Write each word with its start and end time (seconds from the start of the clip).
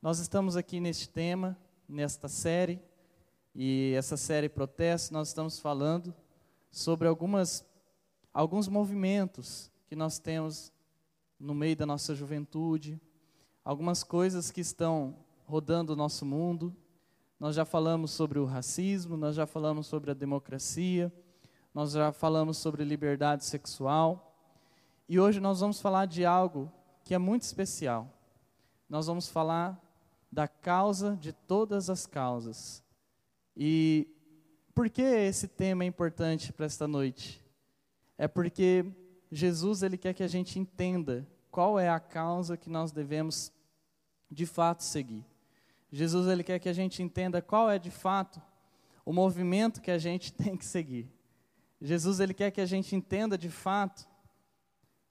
Nós 0.00 0.20
estamos 0.20 0.56
aqui 0.56 0.78
neste 0.78 1.08
tema, 1.08 1.58
nesta 1.88 2.28
série, 2.28 2.80
e 3.52 3.94
essa 3.96 4.16
série 4.16 4.48
Protesto, 4.48 5.12
nós 5.12 5.26
estamos 5.26 5.58
falando 5.58 6.14
sobre 6.70 7.08
algumas, 7.08 7.66
alguns 8.32 8.68
movimentos 8.68 9.72
que 9.88 9.96
nós 9.96 10.20
temos 10.20 10.72
no 11.36 11.52
meio 11.52 11.74
da 11.74 11.84
nossa 11.84 12.14
juventude, 12.14 13.00
algumas 13.64 14.04
coisas 14.04 14.52
que 14.52 14.60
estão 14.60 15.16
rodando 15.44 15.94
o 15.94 15.96
nosso 15.96 16.24
mundo. 16.24 16.72
Nós 17.40 17.56
já 17.56 17.64
falamos 17.64 18.12
sobre 18.12 18.38
o 18.38 18.44
racismo, 18.44 19.16
nós 19.16 19.34
já 19.34 19.48
falamos 19.48 19.88
sobre 19.88 20.12
a 20.12 20.14
democracia, 20.14 21.12
nós 21.74 21.90
já 21.90 22.12
falamos 22.12 22.56
sobre 22.56 22.84
liberdade 22.84 23.44
sexual. 23.44 24.40
E 25.08 25.18
hoje 25.18 25.40
nós 25.40 25.58
vamos 25.58 25.80
falar 25.80 26.06
de 26.06 26.24
algo 26.24 26.70
que 27.02 27.14
é 27.14 27.18
muito 27.18 27.42
especial. 27.42 28.08
Nós 28.88 29.08
vamos 29.08 29.28
falar 29.28 29.87
da 30.30 30.46
causa 30.46 31.16
de 31.16 31.32
todas 31.32 31.88
as 31.88 32.06
causas. 32.06 32.82
E 33.56 34.06
por 34.74 34.88
que 34.88 35.02
esse 35.02 35.48
tema 35.48 35.84
é 35.84 35.86
importante 35.86 36.52
para 36.52 36.66
esta 36.66 36.86
noite? 36.86 37.42
É 38.16 38.28
porque 38.28 38.84
Jesus 39.30 39.82
ele 39.82 39.96
quer 39.96 40.14
que 40.14 40.22
a 40.22 40.28
gente 40.28 40.58
entenda 40.58 41.26
qual 41.50 41.78
é 41.78 41.88
a 41.88 41.98
causa 41.98 42.56
que 42.56 42.70
nós 42.70 42.92
devemos 42.92 43.52
de 44.30 44.46
fato 44.46 44.84
seguir. 44.84 45.24
Jesus 45.90 46.28
ele 46.28 46.44
quer 46.44 46.58
que 46.58 46.68
a 46.68 46.72
gente 46.72 47.02
entenda 47.02 47.40
qual 47.40 47.70
é 47.70 47.78
de 47.78 47.90
fato 47.90 48.40
o 49.04 49.12
movimento 49.12 49.80
que 49.80 49.90
a 49.90 49.98
gente 49.98 50.32
tem 50.34 50.56
que 50.56 50.64
seguir. 50.64 51.10
Jesus 51.80 52.20
ele 52.20 52.34
quer 52.34 52.50
que 52.50 52.60
a 52.60 52.66
gente 52.66 52.94
entenda 52.94 53.38
de 53.38 53.48
fato 53.48 54.06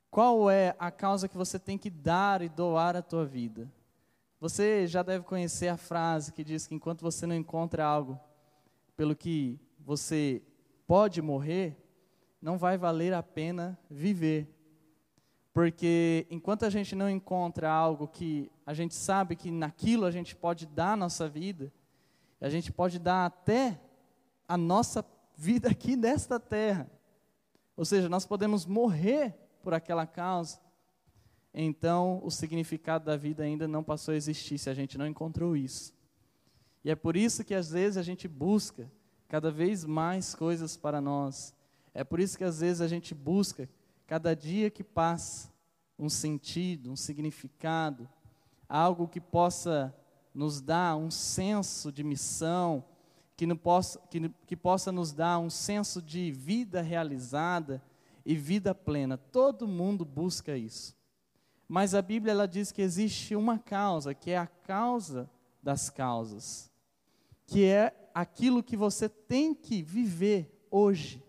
qual 0.10 0.50
é 0.50 0.76
a 0.80 0.92
causa 0.92 1.28
que 1.28 1.38
você 1.38 1.58
tem 1.58 1.78
que 1.78 1.90
dar 1.90 2.42
e 2.42 2.50
doar 2.50 2.96
à 2.96 3.02
tua 3.02 3.26
vida. 3.26 3.72
Você 4.40 4.86
já 4.86 5.02
deve 5.02 5.24
conhecer 5.24 5.68
a 5.68 5.78
frase 5.78 6.32
que 6.32 6.44
diz 6.44 6.68
que 6.68 6.76
enquanto 6.76 7.02
você 7.02 7.26
não 7.26 7.36
encontra 7.36 7.84
algo 7.84 8.20
pelo 8.96 9.16
que 9.16 9.60
você 9.80 10.44
pode 10.86 11.22
morrer, 11.22 11.76
não 12.40 12.58
vai 12.58 12.78
valer 12.78 13.14
a 13.14 13.24
pena 13.24 13.78
viver. 13.90 14.48
Porque 15.52 16.28
enquanto 16.30 16.66
a 16.66 16.70
gente 16.70 16.96
não 16.96 17.10
encontra 17.10 17.68
algo 17.68 18.08
que 18.08 18.52
a 18.64 18.76
gente 18.76 18.94
sabe 18.94 19.36
que 19.36 19.50
naquilo 19.50 20.06
a 20.06 20.12
gente 20.12 20.36
pode 20.36 20.68
dar 20.68 20.94
a 20.94 20.98
nossa 20.98 21.28
vida, 21.28 21.74
a 22.40 22.48
gente 22.48 22.72
pode 22.72 23.00
dar 23.00 23.26
até 23.26 23.82
a 24.48 24.56
nossa 24.56 25.04
vida 25.36 25.70
aqui 25.70 25.96
nesta 25.96 26.40
terra. 26.40 26.88
Ou 27.76 27.84
seja, 27.84 28.08
nós 28.08 28.24
podemos 28.24 28.68
morrer 28.68 29.36
por 29.64 29.74
aquela 29.74 30.06
causa. 30.06 30.60
Então, 31.54 32.20
o 32.24 32.30
significado 32.30 33.06
da 33.06 33.18
vida 33.18 33.44
ainda 33.44 33.68
não 33.68 33.84
passou 33.84 34.14
a 34.14 34.18
existir 34.18 34.58
se 34.58 34.70
a 34.70 34.74
gente 34.74 34.98
não 34.98 35.08
encontrou 35.08 35.56
isso. 35.56 35.94
E 36.84 36.90
é 36.90 36.96
por 36.96 37.16
isso 37.18 37.44
que 37.44 37.54
às 37.54 37.70
vezes 37.72 37.98
a 37.98 38.04
gente 38.04 38.28
busca 38.28 38.92
cada 39.28 39.52
vez 39.52 39.84
mais 39.84 40.34
coisas 40.34 40.78
para 40.78 41.02
nós. 41.02 41.54
É 41.94 42.04
por 42.04 42.20
isso 42.20 42.38
que 42.38 42.44
às 42.44 42.60
vezes 42.60 42.82
a 42.82 42.88
gente 42.88 43.14
busca 43.14 43.70
cada 44.06 44.36
dia 44.36 44.70
que 44.70 44.84
passa, 44.84 45.52
um 46.00 46.10
sentido, 46.10 46.92
um 46.92 46.96
significado, 46.96 48.08
algo 48.70 49.08
que 49.08 49.20
possa 49.20 49.94
nos 50.34 50.62
dar 50.62 50.96
um 50.96 51.10
senso 51.10 51.92
de 51.92 52.04
missão, 52.04 52.86
que, 53.36 53.54
possa, 53.56 54.00
que, 54.10 54.30
que 54.46 54.56
possa 54.56 54.92
nos 54.92 55.12
dar 55.12 55.40
um 55.40 55.50
senso 55.50 56.02
de 56.02 56.32
vida 56.32 56.82
realizada 56.82 57.82
e 58.26 58.36
vida 58.36 58.74
plena. 58.74 59.18
Todo 59.18 59.68
mundo 59.68 60.04
busca 60.04 60.58
isso. 60.58 60.97
Mas 61.68 61.94
a 61.94 62.02
Bíblia 62.02 62.32
ela 62.32 62.48
diz 62.48 62.72
que 62.72 62.82
existe 62.82 63.36
uma 63.36 63.60
causa, 63.60 64.14
que 64.14 64.32
é 64.32 64.38
a 64.38 64.48
causa 64.48 65.30
das 65.62 65.90
causas, 65.90 66.72
que 67.46 67.66
é 67.66 67.94
aquilo 68.14 68.64
que 68.64 68.78
você 68.78 69.10
tem 69.10 69.54
que 69.54 69.82
viver 69.84 70.66
hoje, 70.72 71.24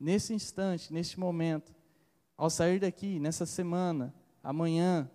nesse 0.00 0.32
instante, 0.32 0.92
neste 0.92 1.20
momento 1.20 1.74
ao 2.36 2.50
sair 2.50 2.80
daqui, 2.80 3.20
nessa 3.20 3.46
semana, 3.46 4.12
amanhã, 4.42 5.08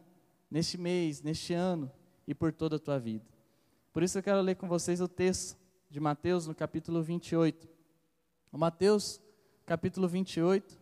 neste 0.50 0.78
mês, 0.78 1.22
neste 1.22 1.54
ano 1.54 1.92
e 2.28 2.34
por 2.34 2.54
toda 2.54 2.78
a 2.78 2.80
tua 2.80 3.00
vida. 3.00 3.26
Por 3.92 4.04
isso 4.04 4.18
eu 4.18 4.24
quero 4.24 4.42
ler 4.42 4.56
com 4.56 4.68
vocês 4.68 5.02
o 5.02 5.08
texto 5.08 5.58
de 5.90 6.00
Mateus 6.00 6.48
no 6.48 6.56
capítulo 6.56 7.02
28. 7.02 7.68
O 8.52 8.58
Mateus, 8.58 9.22
capítulo 9.66 10.08
28, 10.08 10.80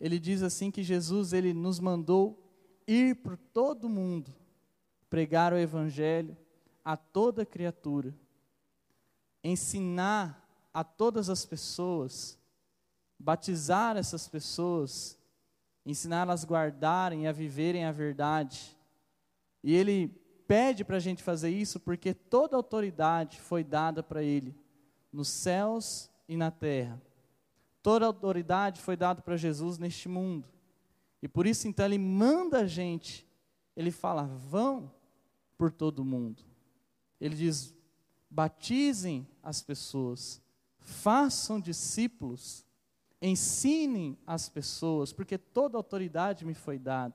ele 0.00 0.18
diz 0.18 0.42
assim 0.42 0.70
que 0.70 0.82
Jesus 0.82 1.32
ele 1.32 1.54
nos 1.54 1.80
mandou 1.80 2.49
ir 2.92 3.16
por 3.16 3.36
todo 3.36 3.88
mundo, 3.88 4.34
pregar 5.08 5.52
o 5.52 5.58
evangelho 5.58 6.36
a 6.84 6.96
toda 6.96 7.46
criatura, 7.46 8.14
ensinar 9.42 10.48
a 10.72 10.82
todas 10.84 11.28
as 11.28 11.44
pessoas, 11.44 12.38
batizar 13.18 13.96
essas 13.96 14.28
pessoas 14.28 15.20
ensiná-las 15.84 16.44
a 16.44 16.46
guardarem 16.46 17.24
e 17.24 17.26
a 17.26 17.32
viverem 17.32 17.84
a 17.84 17.92
verdade. 17.92 18.76
E 19.62 19.74
ele 19.74 20.08
pede 20.46 20.84
para 20.84 20.96
a 20.96 21.00
gente 21.00 21.22
fazer 21.22 21.50
isso 21.50 21.78
porque 21.80 22.12
toda 22.12 22.56
autoridade 22.56 23.40
foi 23.40 23.62
dada 23.64 24.02
para 24.02 24.22
ele, 24.22 24.54
nos 25.12 25.28
céus 25.28 26.10
e 26.28 26.36
na 26.36 26.50
terra. 26.50 27.00
Toda 27.82 28.06
autoridade 28.06 28.80
foi 28.80 28.96
dada 28.96 29.22
para 29.22 29.36
Jesus 29.36 29.78
neste 29.78 30.08
mundo. 30.08 30.48
E 31.22 31.28
por 31.28 31.46
isso, 31.46 31.68
então, 31.68 31.84
ele 31.84 31.98
manda 31.98 32.60
a 32.60 32.66
gente, 32.66 33.26
ele 33.76 33.90
fala: 33.90 34.24
vão 34.24 34.92
por 35.56 35.70
todo 35.70 36.04
mundo. 36.04 36.42
Ele 37.20 37.36
diz: 37.36 37.74
batizem 38.30 39.28
as 39.42 39.62
pessoas, 39.62 40.42
façam 40.78 41.60
discípulos 41.60 42.64
ensinem 43.22 44.16
as 44.26 44.48
pessoas, 44.48 45.12
porque 45.12 45.36
toda 45.36 45.76
autoridade 45.76 46.44
me 46.44 46.54
foi 46.54 46.78
dada. 46.78 47.14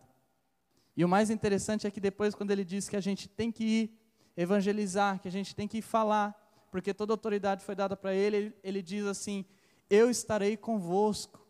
E 0.95 1.03
o 1.03 1.09
mais 1.09 1.29
interessante 1.29 1.87
é 1.87 1.91
que 1.91 1.99
depois, 1.99 2.35
quando 2.35 2.51
ele 2.51 2.63
diz 2.63 2.87
que 2.87 2.95
a 2.95 3.01
gente 3.01 3.27
tem 3.27 3.51
que 3.51 3.63
ir 3.63 3.99
evangelizar, 4.37 5.19
que 5.19 5.27
a 5.27 5.31
gente 5.31 5.55
tem 5.55 5.67
que 5.67 5.79
ir 5.79 5.81
falar, 5.81 6.33
porque 6.71 6.93
toda 6.93 7.13
autoridade 7.13 7.65
foi 7.65 7.75
dada 7.75 7.97
para 7.97 8.13
ele, 8.13 8.37
ele, 8.37 8.55
ele 8.63 8.81
diz 8.81 9.05
assim: 9.05 9.45
Eu 9.89 10.09
estarei 10.09 10.55
convosco 10.55 11.45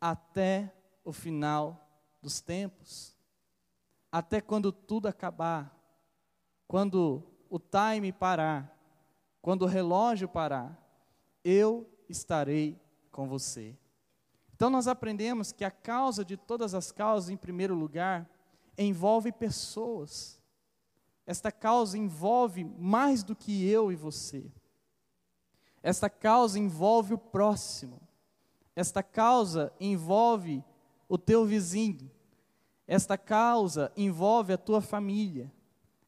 até 0.00 0.72
o 1.04 1.12
final 1.12 1.85
dos 2.26 2.40
tempos, 2.40 3.16
até 4.10 4.40
quando 4.40 4.72
tudo 4.72 5.06
acabar, 5.06 5.72
quando 6.66 7.22
o 7.48 7.60
time 7.60 8.12
parar, 8.12 8.76
quando 9.40 9.62
o 9.62 9.66
relógio 9.66 10.28
parar, 10.28 10.76
eu 11.44 11.88
estarei 12.08 12.76
com 13.12 13.28
você. 13.28 13.78
Então 14.56 14.68
nós 14.68 14.88
aprendemos 14.88 15.52
que 15.52 15.64
a 15.64 15.70
causa 15.70 16.24
de 16.24 16.36
todas 16.36 16.74
as 16.74 16.90
causas, 16.90 17.30
em 17.30 17.36
primeiro 17.36 17.76
lugar, 17.76 18.28
envolve 18.76 19.30
pessoas. 19.30 20.40
Esta 21.24 21.52
causa 21.52 21.96
envolve 21.96 22.64
mais 22.64 23.22
do 23.22 23.36
que 23.36 23.64
eu 23.68 23.92
e 23.92 23.94
você. 23.94 24.50
Esta 25.80 26.10
causa 26.10 26.58
envolve 26.58 27.14
o 27.14 27.18
próximo. 27.18 28.00
Esta 28.74 29.00
causa 29.00 29.72
envolve 29.78 30.64
o 31.08 31.16
teu 31.16 31.44
vizinho. 31.44 32.15
Esta 32.86 33.18
causa 33.18 33.92
envolve 33.96 34.52
a 34.52 34.58
tua 34.58 34.80
família. 34.80 35.52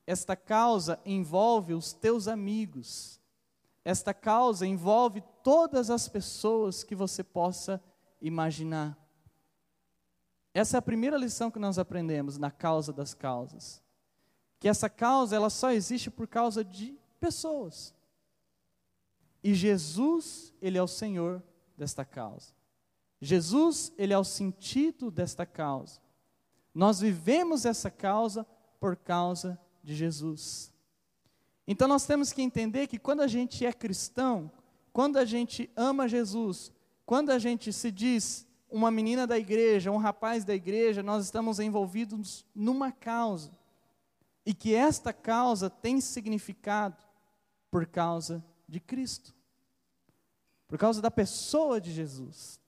Esta 0.07 0.37
causa 0.37 1.01
envolve 1.05 1.75
os 1.75 1.93
teus 1.93 2.29
amigos. 2.29 3.21
Esta 3.85 4.15
causa 4.15 4.67
envolve 4.67 5.23
todas 5.43 5.91
as 5.91 6.09
pessoas 6.09 6.85
que 6.85 6.95
você 6.95 7.25
possa 7.25 7.83
imaginar. 8.21 8.97
Essa 10.55 10.77
é 10.77 10.79
a 10.79 10.83
primeira 10.83 11.17
lição 11.17 11.51
que 11.51 11.59
nós 11.59 11.79
aprendemos 11.79 12.39
na 12.39 12.51
causa 12.51 12.93
das 12.93 13.15
causas. 13.15 13.83
Que 14.59 14.69
essa 14.69 14.89
causa 14.89 15.37
ela 15.37 15.51
só 15.51 15.73
existe 15.73 16.11
por 16.11 16.27
causa 16.27 16.65
de 16.65 16.99
pessoas. 17.21 17.95
E 19.43 19.55
Jesus, 19.55 20.53
ele 20.61 20.79
é 20.79 20.83
o 20.83 20.89
Senhor 20.89 21.43
desta 21.77 22.05
causa. 22.05 22.53
Jesus, 23.21 23.93
ele 23.97 24.13
é 24.13 24.19
o 24.19 24.25
sentido 24.25 25.11
desta 25.11 25.47
causa. 25.47 26.01
Nós 26.79 27.01
vivemos 27.01 27.65
essa 27.65 27.91
causa 27.91 28.47
por 28.79 28.95
causa 28.95 29.59
de 29.83 29.97
Jesus. 29.97 30.73
Então 31.67 31.89
nós 31.89 32.07
temos 32.07 32.33
que 32.33 32.41
entender 32.41 32.87
que 32.87 33.01
quando 33.01 33.21
a 33.21 33.27
gente 33.27 33.67
é 33.67 33.73
cristão, 33.73 34.49
quando 34.93 35.17
a 35.17 35.25
gente 35.25 35.69
ama 35.75 36.07
Jesus, 36.07 36.71
quando 37.05 37.31
a 37.31 37.39
gente 37.41 37.73
se 37.73 37.91
diz 37.91 38.47
uma 38.71 38.93
menina 38.93 39.27
da 39.27 39.37
igreja, 39.37 39.91
um 39.91 39.97
rapaz 39.97 40.45
da 40.45 40.55
igreja, 40.55 41.03
nós 41.03 41.25
estamos 41.25 41.59
envolvidos 41.59 42.47
numa 42.55 42.93
causa. 42.93 43.51
E 44.47 44.55
que 44.55 44.73
esta 44.73 45.13
causa 45.13 45.69
tem 45.69 46.01
significado 46.01 47.03
por 47.73 47.89
causa 47.89 48.41
de 48.69 48.79
Cristo. 48.79 49.35
Por 50.69 50.79
causa 50.79 51.03
da 51.03 51.11
pessoa 51.11 51.81
de 51.81 51.91
Jesus. 51.93 52.61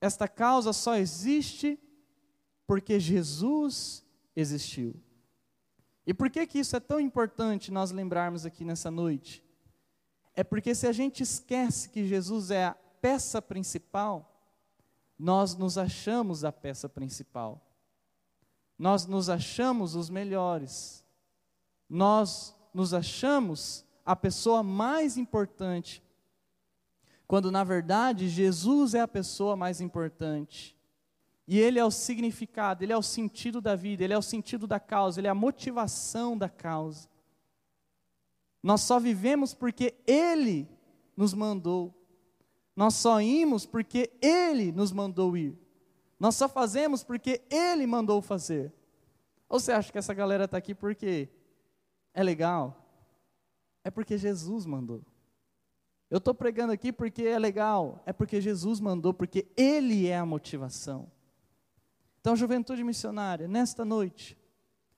Esta 0.00 0.28
causa 0.28 0.72
só 0.72 0.94
existe 0.94 1.76
porque 2.70 3.00
Jesus 3.00 4.06
existiu. 4.36 4.94
E 6.06 6.14
por 6.14 6.30
que 6.30 6.46
que 6.46 6.60
isso 6.60 6.76
é 6.76 6.78
tão 6.78 7.00
importante 7.00 7.72
nós 7.72 7.90
lembrarmos 7.90 8.46
aqui 8.46 8.64
nessa 8.64 8.92
noite? 8.92 9.42
É 10.36 10.44
porque 10.44 10.72
se 10.72 10.86
a 10.86 10.92
gente 10.92 11.20
esquece 11.20 11.88
que 11.88 12.06
Jesus 12.06 12.52
é 12.52 12.66
a 12.66 12.76
peça 13.00 13.42
principal, 13.42 14.40
nós 15.18 15.56
nos 15.56 15.76
achamos 15.76 16.44
a 16.44 16.52
peça 16.52 16.88
principal. 16.88 17.60
Nós 18.78 19.04
nos 19.04 19.28
achamos 19.28 19.96
os 19.96 20.08
melhores. 20.08 21.04
Nós 21.88 22.54
nos 22.72 22.94
achamos 22.94 23.84
a 24.06 24.14
pessoa 24.14 24.62
mais 24.62 25.16
importante. 25.16 26.00
Quando 27.26 27.50
na 27.50 27.64
verdade 27.64 28.28
Jesus 28.28 28.94
é 28.94 29.00
a 29.00 29.08
pessoa 29.08 29.56
mais 29.56 29.80
importante. 29.80 30.78
E 31.50 31.58
ele 31.58 31.80
é 31.80 31.84
o 31.84 31.90
significado, 31.90 32.84
ele 32.84 32.92
é 32.92 32.96
o 32.96 33.02
sentido 33.02 33.60
da 33.60 33.74
vida, 33.74 34.04
ele 34.04 34.12
é 34.12 34.16
o 34.16 34.22
sentido 34.22 34.68
da 34.68 34.78
causa, 34.78 35.18
ele 35.18 35.26
é 35.26 35.30
a 35.30 35.34
motivação 35.34 36.38
da 36.38 36.48
causa. 36.48 37.08
Nós 38.62 38.82
só 38.82 39.00
vivemos 39.00 39.52
porque 39.52 39.96
ele 40.06 40.68
nos 41.16 41.34
mandou. 41.34 41.92
Nós 42.76 42.94
só 42.94 43.20
imos 43.20 43.66
porque 43.66 44.12
ele 44.22 44.70
nos 44.70 44.92
mandou 44.92 45.36
ir. 45.36 45.58
Nós 46.20 46.36
só 46.36 46.48
fazemos 46.48 47.02
porque 47.02 47.42
ele 47.50 47.84
mandou 47.84 48.22
fazer. 48.22 48.72
Ou 49.48 49.58
você 49.58 49.72
acha 49.72 49.90
que 49.90 49.98
essa 49.98 50.14
galera 50.14 50.44
está 50.44 50.56
aqui 50.56 50.72
porque 50.72 51.28
é 52.14 52.22
legal? 52.22 52.80
É 53.82 53.90
porque 53.90 54.16
Jesus 54.16 54.66
mandou. 54.66 55.02
Eu 56.08 56.18
estou 56.18 56.32
pregando 56.32 56.72
aqui 56.72 56.92
porque 56.92 57.24
é 57.24 57.40
legal, 57.40 58.00
é 58.06 58.12
porque 58.12 58.40
Jesus 58.40 58.78
mandou, 58.78 59.12
porque 59.12 59.48
Ele 59.56 60.06
é 60.06 60.16
a 60.16 60.24
motivação. 60.24 61.10
Então, 62.20 62.36
juventude 62.36 62.84
missionária, 62.84 63.48
nesta 63.48 63.84
noite, 63.84 64.38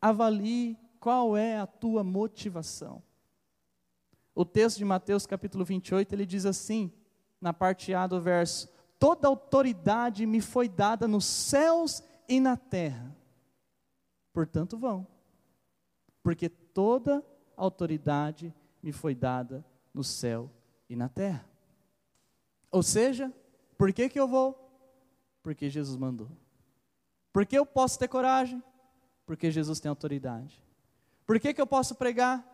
avalie 0.00 0.76
qual 0.98 1.36
é 1.36 1.58
a 1.58 1.66
tua 1.66 2.02
motivação. 2.02 3.02
O 4.34 4.44
texto 4.44 4.78
de 4.78 4.84
Mateus 4.84 5.26
capítulo 5.26 5.64
28, 5.64 6.12
ele 6.12 6.26
diz 6.26 6.46
assim, 6.46 6.92
na 7.40 7.52
parte 7.52 7.92
A 7.92 8.06
do 8.06 8.20
verso: 8.20 8.69
Toda 8.98 9.28
autoridade 9.28 10.24
me 10.26 10.40
foi 10.40 10.69
dada 10.69 11.06
nos 11.06 11.24
céus 11.24 12.02
e 12.28 12.40
na 12.40 12.56
terra. 12.56 13.14
Portanto, 14.32 14.78
vão. 14.78 15.06
Porque 16.22 16.48
toda 16.48 17.24
autoridade 17.56 18.54
me 18.82 18.92
foi 18.92 19.14
dada 19.14 19.64
no 19.92 20.02
céu 20.02 20.50
e 20.88 20.96
na 20.96 21.08
terra. 21.08 21.44
Ou 22.70 22.82
seja, 22.82 23.32
por 23.76 23.92
que, 23.92 24.08
que 24.08 24.19
eu 24.19 24.26
vou? 24.26 24.56
Porque 25.42 25.69
Jesus 25.69 25.96
mandou. 25.96 26.30
Por 27.32 27.46
que 27.46 27.56
eu 27.56 27.64
posso 27.64 27.99
ter 27.99 28.08
coragem? 28.08 28.62
Porque 29.25 29.50
Jesus 29.50 29.81
tem 29.81 29.88
autoridade. 29.88 30.62
Por 31.26 31.40
que, 31.40 31.55
que 31.55 31.61
eu 31.61 31.67
posso 31.67 31.94
pregar? 31.94 32.46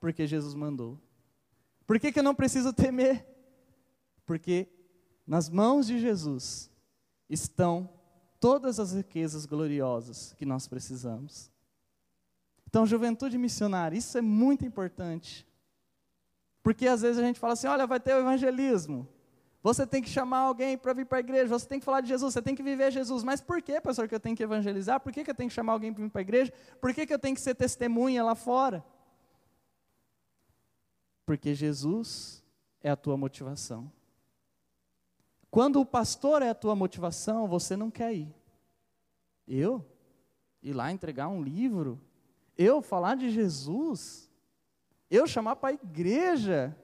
Porque 0.00 0.26
Jesus 0.26 0.54
mandou. 0.54 0.98
Por 1.86 2.00
que, 2.00 2.10
que 2.10 2.18
eu 2.18 2.22
não 2.22 2.34
preciso 2.34 2.72
temer? 2.72 3.26
Porque 4.26 4.68
nas 5.26 5.48
mãos 5.48 5.86
de 5.86 5.98
Jesus 5.98 6.70
estão 7.28 7.88
todas 8.40 8.80
as 8.80 8.92
riquezas 8.92 9.46
gloriosas 9.46 10.34
que 10.34 10.46
nós 10.46 10.66
precisamos. 10.66 11.50
Então, 12.66 12.86
juventude 12.86 13.38
missionária, 13.38 13.96
isso 13.96 14.18
é 14.18 14.20
muito 14.20 14.64
importante. 14.64 15.46
Porque 16.62 16.86
às 16.86 17.02
vezes 17.02 17.18
a 17.18 17.24
gente 17.24 17.40
fala 17.40 17.54
assim: 17.54 17.66
olha, 17.66 17.86
vai 17.86 17.98
ter 17.98 18.14
o 18.14 18.18
evangelismo. 18.18 19.08
Você 19.62 19.86
tem 19.86 20.00
que 20.00 20.08
chamar 20.08 20.38
alguém 20.38 20.78
para 20.78 20.92
vir 20.92 21.04
para 21.04 21.18
a 21.18 21.20
igreja, 21.20 21.46
você 21.48 21.66
tem 21.66 21.80
que 21.80 21.84
falar 21.84 22.00
de 22.00 22.08
Jesus, 22.08 22.32
você 22.32 22.40
tem 22.40 22.54
que 22.54 22.62
viver 22.62 22.92
Jesus. 22.92 23.24
Mas 23.24 23.40
por 23.40 23.60
que, 23.60 23.80
pastor, 23.80 24.08
que 24.08 24.14
eu 24.14 24.20
tenho 24.20 24.36
que 24.36 24.42
evangelizar? 24.42 25.00
Por 25.00 25.12
que, 25.12 25.24
que 25.24 25.30
eu 25.30 25.34
tenho 25.34 25.48
que 25.48 25.54
chamar 25.54 25.72
alguém 25.72 25.92
para 25.92 26.04
vir 26.04 26.10
para 26.10 26.20
a 26.20 26.22
igreja? 26.22 26.52
Por 26.80 26.94
que, 26.94 27.06
que 27.06 27.12
eu 27.12 27.18
tenho 27.18 27.34
que 27.34 27.40
ser 27.40 27.54
testemunha 27.54 28.22
lá 28.22 28.34
fora? 28.34 28.84
Porque 31.26 31.54
Jesus 31.54 32.44
é 32.80 32.88
a 32.88 32.96
tua 32.96 33.16
motivação. 33.16 33.90
Quando 35.50 35.80
o 35.80 35.86
pastor 35.86 36.40
é 36.42 36.50
a 36.50 36.54
tua 36.54 36.76
motivação, 36.76 37.48
você 37.48 37.76
não 37.76 37.90
quer 37.90 38.14
ir. 38.14 38.34
Eu? 39.46 39.84
Ir 40.62 40.72
lá 40.72 40.92
entregar 40.92 41.28
um 41.28 41.42
livro? 41.42 42.00
Eu 42.56 42.80
falar 42.80 43.16
de 43.16 43.30
Jesus? 43.30 44.30
Eu 45.10 45.26
chamar 45.26 45.56
para 45.56 45.70
a 45.70 45.72
igreja? 45.72 46.76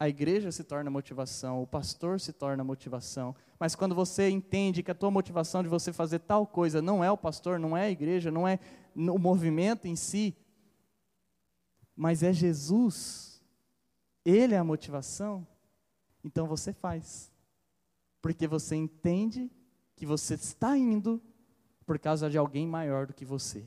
A 0.00 0.08
igreja 0.08 0.52
se 0.52 0.62
torna 0.62 0.90
motivação, 0.90 1.60
o 1.60 1.66
pastor 1.66 2.20
se 2.20 2.32
torna 2.32 2.62
motivação. 2.62 3.34
Mas 3.58 3.74
quando 3.74 3.94
você 3.94 4.30
entende 4.30 4.82
que 4.82 4.90
a 4.90 4.94
tua 4.94 5.10
motivação 5.10 5.62
de 5.62 5.68
você 5.68 5.92
fazer 5.92 6.20
tal 6.20 6.46
coisa 6.46 6.80
não 6.80 7.02
é 7.02 7.10
o 7.10 7.16
pastor, 7.16 7.58
não 7.58 7.76
é 7.76 7.86
a 7.86 7.90
igreja, 7.90 8.30
não 8.30 8.46
é 8.46 8.60
o 8.94 9.18
movimento 9.18 9.88
em 9.88 9.96
si, 9.96 10.36
mas 11.96 12.22
é 12.22 12.32
Jesus, 12.32 13.42
Ele 14.24 14.54
é 14.54 14.58
a 14.58 14.64
motivação, 14.64 15.44
então 16.22 16.46
você 16.46 16.72
faz. 16.72 17.32
Porque 18.22 18.46
você 18.46 18.76
entende 18.76 19.50
que 19.96 20.06
você 20.06 20.34
está 20.34 20.78
indo 20.78 21.20
por 21.84 21.98
causa 21.98 22.30
de 22.30 22.38
alguém 22.38 22.68
maior 22.68 23.06
do 23.06 23.14
que 23.14 23.24
você. 23.24 23.64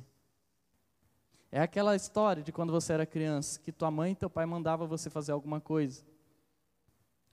É 1.51 1.59
aquela 1.59 1.93
história 1.93 2.41
de 2.41 2.53
quando 2.53 2.71
você 2.71 2.93
era 2.93 3.05
criança, 3.05 3.59
que 3.59 3.73
tua 3.73 3.91
mãe 3.91 4.13
e 4.13 4.15
teu 4.15 4.29
pai 4.29 4.45
mandava 4.45 4.87
você 4.87 5.09
fazer 5.09 5.33
alguma 5.33 5.59
coisa. 5.59 6.09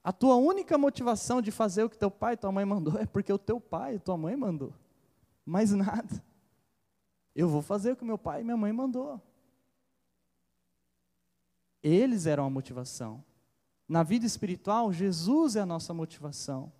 A 0.08 0.12
tua 0.12 0.36
única 0.36 0.78
motivação 0.78 1.42
de 1.42 1.50
fazer 1.50 1.84
o 1.84 1.90
que 1.90 1.98
teu 1.98 2.10
pai 2.10 2.32
e 2.32 2.36
tua 2.38 2.50
mãe 2.50 2.64
mandou 2.64 2.96
é 2.98 3.04
porque 3.04 3.30
o 3.30 3.36
teu 3.36 3.60
pai 3.60 3.96
e 3.96 3.98
tua 3.98 4.16
mãe 4.16 4.34
mandou. 4.34 4.72
Mais 5.44 5.70
nada. 5.72 6.24
Eu 7.36 7.46
vou 7.46 7.60
fazer 7.60 7.92
o 7.92 7.96
que 7.96 8.06
meu 8.06 8.16
pai 8.16 8.40
e 8.40 8.44
minha 8.44 8.56
mãe 8.56 8.72
mandou. 8.72 9.20
Eles 11.82 12.24
eram 12.24 12.46
a 12.46 12.48
motivação. 12.48 13.22
Na 13.86 14.02
vida 14.02 14.24
espiritual, 14.24 14.90
Jesus 14.94 15.56
é 15.56 15.60
a 15.60 15.66
nossa 15.66 15.92
motivação. 15.92 16.72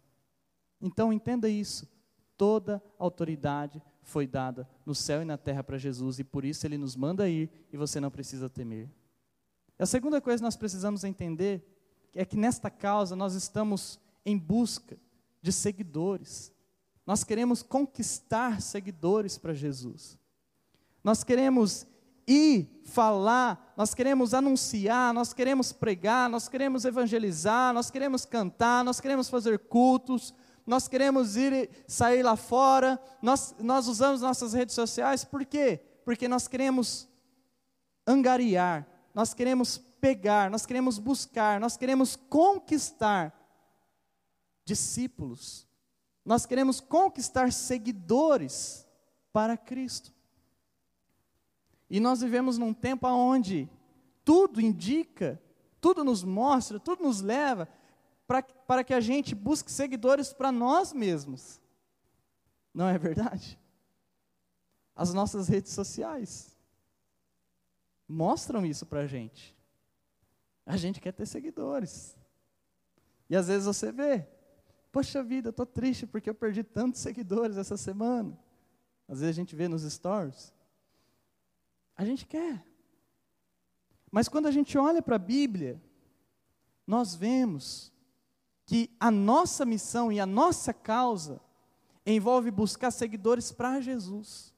Então 0.81 1.13
entenda 1.13 1.51
isso. 1.51 1.87
Toda 2.35 2.83
autoridade 2.99 3.83
foi 4.01 4.27
dada 4.27 4.67
no 4.87 4.95
céu 4.95 5.21
e 5.21 5.27
na 5.27 5.37
terra 5.37 5.63
para 5.63 5.77
Jesus 5.77 6.19
e 6.19 6.25
por 6.25 6.47
isso 6.47 6.67
ele 6.67 6.79
nos 6.79 6.97
manda 6.97 7.29
ir 7.29 7.51
e 7.71 7.77
você 7.77 8.01
não 8.01 8.11
precisa 8.11 8.49
temer. 8.49 8.89
A 9.79 9.85
segunda 9.85 10.19
coisa 10.19 10.39
que 10.39 10.45
nós 10.45 10.57
precisamos 10.57 11.05
entender 11.05 11.78
é 12.15 12.25
que 12.25 12.37
nesta 12.37 12.71
causa 12.71 13.15
nós 13.15 13.35
estamos 13.35 13.99
em 14.25 14.37
busca 14.37 14.99
de 15.41 15.53
seguidores. 15.53 16.53
Nós 17.07 17.25
queremos 17.25 17.63
conquistar 17.63 18.61
seguidores 18.61 19.39
para 19.39 19.55
Jesus. 19.55 20.19
Nós 21.03 21.25
queremos 21.25 21.87
ir 22.27 22.83
falar, 22.85 23.73
nós 23.75 23.95
queremos 23.95 24.35
anunciar, 24.35 25.15
nós 25.15 25.33
queremos 25.33 25.73
pregar, 25.73 26.29
nós 26.29 26.49
queremos 26.49 26.85
evangelizar, 26.85 27.73
nós 27.73 27.91
queremos 27.91 28.27
cantar, 28.27 28.85
nós 28.85 29.01
queremos 29.01 29.31
fazer 29.31 29.59
cultos, 29.61 30.35
nós 30.67 30.87
queremos 30.87 31.37
ir 31.37 31.71
sair 31.87 32.23
lá 32.23 32.37
fora, 32.37 33.01
nós, 33.23 33.55
nós 33.59 33.89
usamos 33.89 34.21
nossas 34.21 34.53
redes 34.53 34.75
sociais, 34.75 35.25
por 35.25 35.47
quê? 35.47 35.81
Porque 36.05 36.29
nós 36.29 36.47
queremos 36.47 37.09
angariar, 38.07 38.87
nós 39.15 39.33
queremos 39.33 39.81
pegar, 40.01 40.51
nós 40.51 40.67
queremos 40.67 40.99
buscar, 40.99 41.61
nós 41.61 41.77
queremos 41.77 42.17
conquistar 42.17 43.35
discípulos, 44.65 45.67
nós 46.25 46.45
queremos 46.45 46.81
conquistar 46.81 47.53
seguidores 47.53 48.87
para 49.33 49.57
Cristo. 49.57 50.13
E 51.89 52.01
nós 52.01 52.21
vivemos 52.21 52.59
num 52.59 52.75
tempo 52.75 53.07
onde 53.07 53.69
tudo 54.25 54.61
indica, 54.61 55.41
tudo 55.81 56.05
nos 56.05 56.23
mostra, 56.23 56.79
tudo 56.79 57.03
nos 57.03 57.21
leva 57.21 57.69
para, 58.67 58.85
que 58.85 58.93
a 58.93 59.01
gente 59.01 59.35
busque 59.35 59.73
seguidores 59.73 60.33
para 60.35 60.53
nós 60.53 60.93
mesmos. 60.93 61.61
Não 62.75 62.87
é 62.87 62.99
verdade? 62.99 63.59
As 64.95 65.15
nossas 65.15 65.49
redes 65.49 65.73
sociais 65.73 66.55
mostram 68.07 68.67
isso 68.67 68.85
para 68.85 69.01
a 69.01 69.07
gente. 69.07 69.57
A 70.69 70.77
gente 70.77 71.01
quer 71.01 71.13
ter 71.13 71.25
seguidores. 71.25 72.15
E 73.31 73.35
às 73.35 73.49
vezes 73.49 73.65
você 73.65 73.91
vê, 73.91 74.29
poxa 74.93 75.23
vida, 75.23 75.49
eu 75.49 75.51
estou 75.51 75.65
triste 75.65 76.07
porque 76.07 76.29
eu 76.29 76.35
perdi 76.35 76.63
tantos 76.63 77.01
seguidores 77.01 77.57
essa 77.57 77.79
semana. 77.79 78.39
Às 79.09 79.21
vezes 79.21 79.35
a 79.35 79.41
gente 79.41 79.57
vê 79.57 79.67
nos 79.67 79.83
stories. 79.83 80.53
A 81.97 82.05
gente 82.05 82.27
quer. 82.27 82.63
Mas 84.13 84.29
quando 84.29 84.45
a 84.45 84.51
gente 84.51 84.77
olha 84.77 85.01
para 85.01 85.17
a 85.17 85.19
Bíblia, 85.19 85.81
nós 86.87 87.15
vemos 87.15 87.91
que 88.67 88.95
a 89.01 89.11
nossa 89.11 89.65
missão 89.65 90.13
e 90.13 90.21
a 90.21 90.27
nossa 90.27 90.75
causa 90.75 91.41
envolve 92.05 92.51
buscar 92.51 92.91
seguidores 92.91 93.51
para 93.51 93.81
Jesus. 93.81 94.55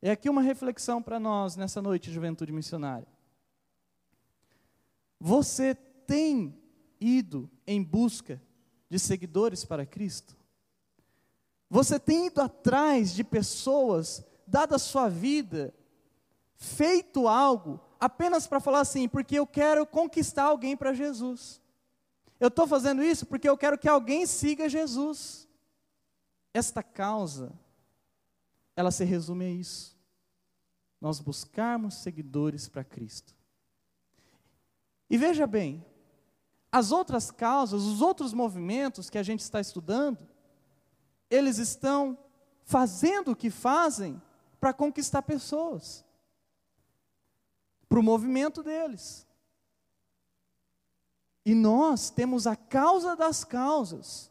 É 0.00 0.10
aqui 0.10 0.30
uma 0.30 0.40
reflexão 0.40 1.02
para 1.02 1.20
nós 1.20 1.56
nessa 1.56 1.82
noite, 1.82 2.10
juventude 2.10 2.52
missionária. 2.52 3.17
Você 5.20 5.74
tem 5.74 6.56
ido 7.00 7.50
em 7.66 7.82
busca 7.82 8.40
de 8.88 8.98
seguidores 8.98 9.64
para 9.64 9.86
Cristo? 9.86 10.36
Você 11.70 11.98
tem 11.98 12.26
ido 12.26 12.40
atrás 12.40 13.12
de 13.12 13.22
pessoas, 13.22 14.24
dada 14.46 14.76
a 14.76 14.78
sua 14.78 15.08
vida, 15.08 15.74
feito 16.56 17.28
algo 17.28 17.80
apenas 18.00 18.46
para 18.46 18.60
falar 18.60 18.80
assim, 18.80 19.08
porque 19.08 19.38
eu 19.38 19.46
quero 19.46 19.86
conquistar 19.86 20.44
alguém 20.44 20.76
para 20.76 20.94
Jesus. 20.94 21.60
Eu 22.40 22.48
estou 22.48 22.66
fazendo 22.66 23.02
isso 23.02 23.26
porque 23.26 23.48
eu 23.48 23.56
quero 23.56 23.78
que 23.78 23.88
alguém 23.88 24.24
siga 24.24 24.68
Jesus. 24.68 25.48
Esta 26.54 26.82
causa, 26.82 27.52
ela 28.74 28.90
se 28.90 29.04
resume 29.04 29.44
a 29.44 29.50
isso. 29.50 29.98
Nós 31.00 31.20
buscarmos 31.20 31.94
seguidores 31.94 32.68
para 32.68 32.84
Cristo. 32.84 33.37
E 35.10 35.16
veja 35.16 35.46
bem, 35.46 35.84
as 36.70 36.92
outras 36.92 37.30
causas, 37.30 37.82
os 37.82 38.02
outros 38.02 38.32
movimentos 38.32 39.08
que 39.08 39.18
a 39.18 39.22
gente 39.22 39.40
está 39.40 39.60
estudando, 39.60 40.26
eles 41.30 41.58
estão 41.58 42.18
fazendo 42.64 43.32
o 43.32 43.36
que 43.36 43.50
fazem 43.50 44.20
para 44.60 44.72
conquistar 44.72 45.22
pessoas, 45.22 46.04
para 47.88 47.98
o 47.98 48.02
movimento 48.02 48.62
deles. 48.62 49.26
E 51.44 51.54
nós 51.54 52.10
temos 52.10 52.46
a 52.46 52.54
causa 52.54 53.16
das 53.16 53.44
causas. 53.44 54.30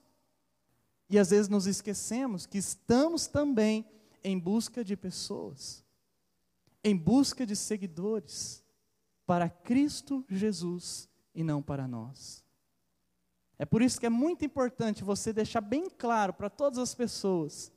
E 1.10 1.18
às 1.18 1.32
vezes 1.32 1.50
nos 1.50 1.66
esquecemos 1.66 2.46
que 2.46 2.60
estamos 2.60 3.26
também 3.26 3.90
em 4.24 4.38
busca 4.38 4.84
de 4.84 4.96
pessoas, 4.96 5.84
em 6.84 6.96
busca 6.96 7.46
de 7.46 7.56
seguidores 7.56 8.64
para 9.28 9.50
Cristo 9.50 10.26
Jesus 10.30 11.10
e 11.36 11.44
não 11.44 11.62
para 11.62 11.86
nós. 11.86 12.44
É 13.60 13.66
por 13.66 13.82
isso 13.82 14.00
que 14.00 14.06
é 14.06 14.10
muito 14.10 14.46
importante 14.46 15.04
você 15.04 15.34
deixar 15.34 15.62
bem 15.62 15.90
claro 15.90 16.32
para 16.32 16.50
todas 16.50 16.80
as 16.80 16.96
pessoas 16.96 17.72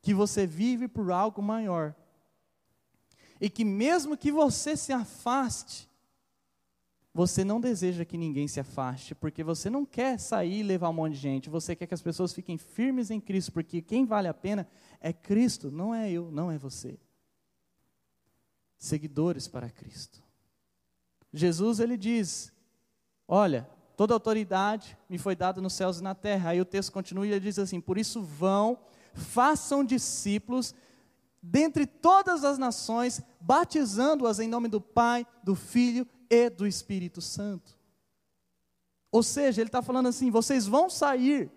que 0.00 0.12
você 0.12 0.46
vive 0.46 0.88
por 0.88 1.12
algo 1.12 1.40
maior. 1.40 1.94
E 3.40 3.48
que 3.48 3.64
mesmo 3.64 4.16
que 4.16 4.32
você 4.32 4.76
se 4.76 4.92
afaste, 4.92 5.88
você 7.14 7.44
não 7.44 7.60
deseja 7.60 8.04
que 8.04 8.16
ninguém 8.16 8.48
se 8.48 8.58
afaste, 8.58 9.14
porque 9.14 9.44
você 9.44 9.68
não 9.68 9.84
quer 9.84 10.18
sair 10.18 10.60
e 10.60 10.62
levar 10.62 10.88
um 10.88 10.94
monte 10.94 11.12
de 11.12 11.20
gente, 11.20 11.50
você 11.50 11.76
quer 11.76 11.86
que 11.86 11.94
as 11.94 12.02
pessoas 12.02 12.32
fiquem 12.32 12.56
firmes 12.56 13.10
em 13.10 13.20
Cristo, 13.20 13.52
porque 13.52 13.82
quem 13.82 14.04
vale 14.06 14.28
a 14.28 14.34
pena 14.34 14.66
é 15.00 15.12
Cristo, 15.12 15.70
não 15.70 15.94
é 15.94 16.10
eu, 16.10 16.30
não 16.30 16.50
é 16.50 16.56
você. 16.56 16.98
Seguidores 18.78 19.46
para 19.46 19.70
Cristo. 19.70 20.22
Jesus 21.32 21.80
ele 21.80 21.96
diz: 21.96 22.52
Olha, 23.26 23.68
toda 23.96 24.14
autoridade 24.14 24.96
me 25.08 25.18
foi 25.18 25.34
dada 25.34 25.60
nos 25.60 25.72
céus 25.72 25.98
e 25.98 26.02
na 26.02 26.14
terra. 26.14 26.50
Aí 26.50 26.60
o 26.60 26.64
texto 26.64 26.92
continua 26.92 27.26
e 27.26 27.30
ele 27.30 27.40
diz 27.40 27.58
assim: 27.58 27.80
Por 27.80 27.96
isso 27.96 28.22
vão, 28.22 28.78
façam 29.14 29.84
discípulos 29.84 30.74
dentre 31.42 31.86
todas 31.86 32.44
as 32.44 32.56
nações, 32.56 33.20
batizando-as 33.40 34.38
em 34.38 34.48
nome 34.48 34.68
do 34.68 34.80
Pai, 34.80 35.26
do 35.42 35.56
Filho 35.56 36.06
e 36.30 36.48
do 36.48 36.66
Espírito 36.66 37.20
Santo. 37.20 37.76
Ou 39.10 39.22
seja, 39.22 39.60
ele 39.60 39.68
está 39.68 39.82
falando 39.82 40.08
assim: 40.08 40.30
vocês 40.30 40.66
vão 40.66 40.88
sair 40.88 41.50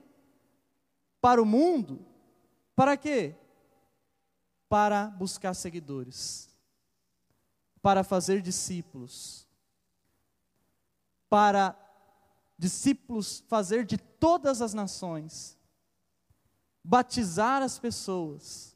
para 1.21 1.41
o 1.41 1.45
mundo, 1.45 2.05
para 2.75 2.97
quê? 2.97 3.35
Para 4.67 5.07
buscar 5.07 5.53
seguidores, 5.53 6.49
para 7.81 8.03
fazer 8.03 8.41
discípulos, 8.41 9.44
para 11.29 11.75
discípulos 12.57 13.43
fazer 13.47 13.85
de 13.85 13.97
todas 13.97 14.61
as 14.61 14.73
nações, 14.73 15.57
batizar 16.83 17.61
as 17.61 17.77
pessoas, 17.77 18.75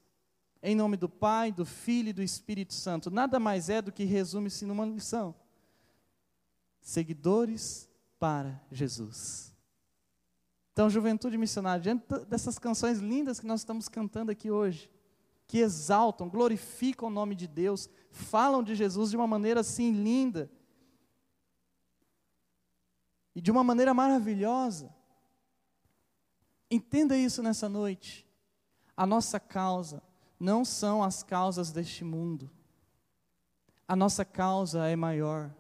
em 0.61 0.75
nome 0.75 0.97
do 0.97 1.07
Pai, 1.07 1.51
do 1.51 1.65
Filho 1.65 2.09
e 2.09 2.13
do 2.13 2.23
Espírito 2.23 2.73
Santo. 2.73 3.09
Nada 3.09 3.39
mais 3.39 3.69
é 3.69 3.81
do 3.81 3.91
que 3.91 4.03
resume-se 4.03 4.65
numa 4.65 4.85
lição: 4.85 5.33
seguidores 6.81 7.89
para 8.19 8.61
Jesus. 8.71 9.53
Então, 10.73 10.89
juventude 10.89 11.37
missionária, 11.37 11.81
diante 11.81 12.05
dessas 12.25 12.57
canções 12.57 12.99
lindas 12.99 13.39
que 13.39 13.45
nós 13.45 13.61
estamos 13.61 13.89
cantando 13.89 14.31
aqui 14.31 14.49
hoje, 14.49 14.89
que 15.45 15.57
exaltam, 15.57 16.29
glorificam 16.29 17.09
o 17.09 17.11
nome 17.11 17.35
de 17.35 17.47
Deus, 17.47 17.89
falam 18.11 18.63
de 18.63 18.75
Jesus 18.75 19.09
de 19.09 19.17
uma 19.17 19.27
maneira 19.27 19.59
assim 19.59 19.91
linda, 19.91 20.49
e 23.39 23.41
de 23.41 23.49
uma 23.49 23.63
maneira 23.63 23.93
maravilhosa. 23.93 24.93
Entenda 26.69 27.15
isso 27.15 27.41
nessa 27.41 27.69
noite. 27.69 28.27
A 28.97 29.05
nossa 29.05 29.39
causa 29.39 30.03
não 30.37 30.65
são 30.65 31.01
as 31.01 31.23
causas 31.23 31.71
deste 31.71 32.03
mundo. 32.03 32.51
A 33.87 33.95
nossa 33.95 34.25
causa 34.25 34.89
é 34.89 34.95
maior. 34.97 35.55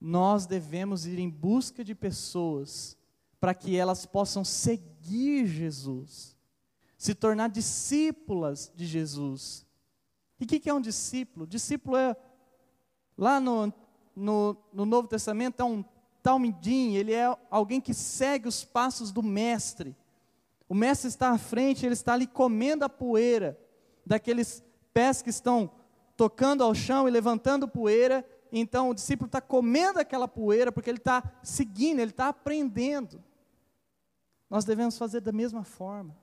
Nós 0.00 0.46
devemos 0.46 1.04
ir 1.04 1.18
em 1.18 1.28
busca 1.28 1.82
de 1.82 1.96
pessoas 1.96 2.96
para 3.40 3.54
que 3.54 3.76
elas 3.76 4.06
possam 4.06 4.44
seguir 4.44 5.48
Jesus, 5.48 6.38
se 6.96 7.12
tornar 7.12 7.48
discípulas 7.48 8.70
de 8.72 8.86
Jesus. 8.86 9.66
E 10.38 10.44
o 10.44 10.46
que, 10.46 10.60
que 10.60 10.70
é 10.70 10.74
um 10.74 10.80
discípulo? 10.80 11.44
Discípulo 11.44 11.96
é, 11.96 12.16
lá 13.18 13.40
no, 13.40 13.74
no, 14.14 14.56
no 14.72 14.86
Novo 14.86 15.08
Testamento, 15.08 15.60
é 15.60 15.64
um 15.64 15.84
talmidim, 16.24 16.94
ele 16.94 17.12
é 17.12 17.36
alguém 17.50 17.82
que 17.82 17.92
segue 17.92 18.48
os 18.48 18.64
passos 18.64 19.12
do 19.12 19.22
mestre. 19.22 19.94
O 20.66 20.74
mestre 20.74 21.06
está 21.06 21.28
à 21.28 21.36
frente, 21.36 21.84
ele 21.84 21.92
está 21.92 22.14
ali 22.14 22.26
comendo 22.26 22.82
a 22.82 22.88
poeira 22.88 23.60
daqueles 24.06 24.64
pés 24.94 25.20
que 25.20 25.28
estão 25.28 25.70
tocando 26.16 26.64
ao 26.64 26.74
chão 26.74 27.06
e 27.06 27.10
levantando 27.10 27.68
poeira. 27.68 28.26
Então 28.50 28.88
o 28.88 28.94
discípulo 28.94 29.26
está 29.26 29.42
comendo 29.42 30.00
aquela 30.00 30.26
poeira 30.26 30.72
porque 30.72 30.88
ele 30.88 30.96
está 30.96 31.22
seguindo, 31.42 32.00
ele 32.00 32.10
está 32.10 32.28
aprendendo. 32.28 33.22
Nós 34.48 34.64
devemos 34.64 34.96
fazer 34.96 35.20
da 35.20 35.32
mesma 35.32 35.62
forma. 35.62 36.16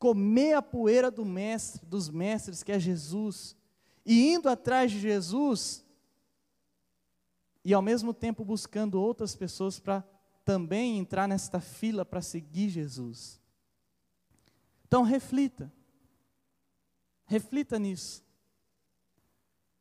Comer 0.00 0.54
a 0.54 0.62
poeira 0.62 1.12
do 1.12 1.24
mestre, 1.24 1.86
dos 1.86 2.10
mestres, 2.10 2.64
que 2.64 2.72
é 2.72 2.80
Jesus, 2.80 3.54
e 4.04 4.32
indo 4.32 4.48
atrás 4.48 4.90
de 4.90 4.98
Jesus, 4.98 5.84
e 7.64 7.74
ao 7.74 7.82
mesmo 7.82 8.14
tempo 8.14 8.44
buscando 8.44 9.00
outras 9.00 9.34
pessoas 9.34 9.78
para 9.78 10.04
também 10.44 10.98
entrar 10.98 11.28
nesta 11.28 11.60
fila 11.60 12.04
para 12.04 12.22
seguir 12.22 12.68
Jesus. 12.68 13.40
Então 14.86 15.02
reflita. 15.02 15.72
Reflita 17.26 17.78
nisso. 17.78 18.24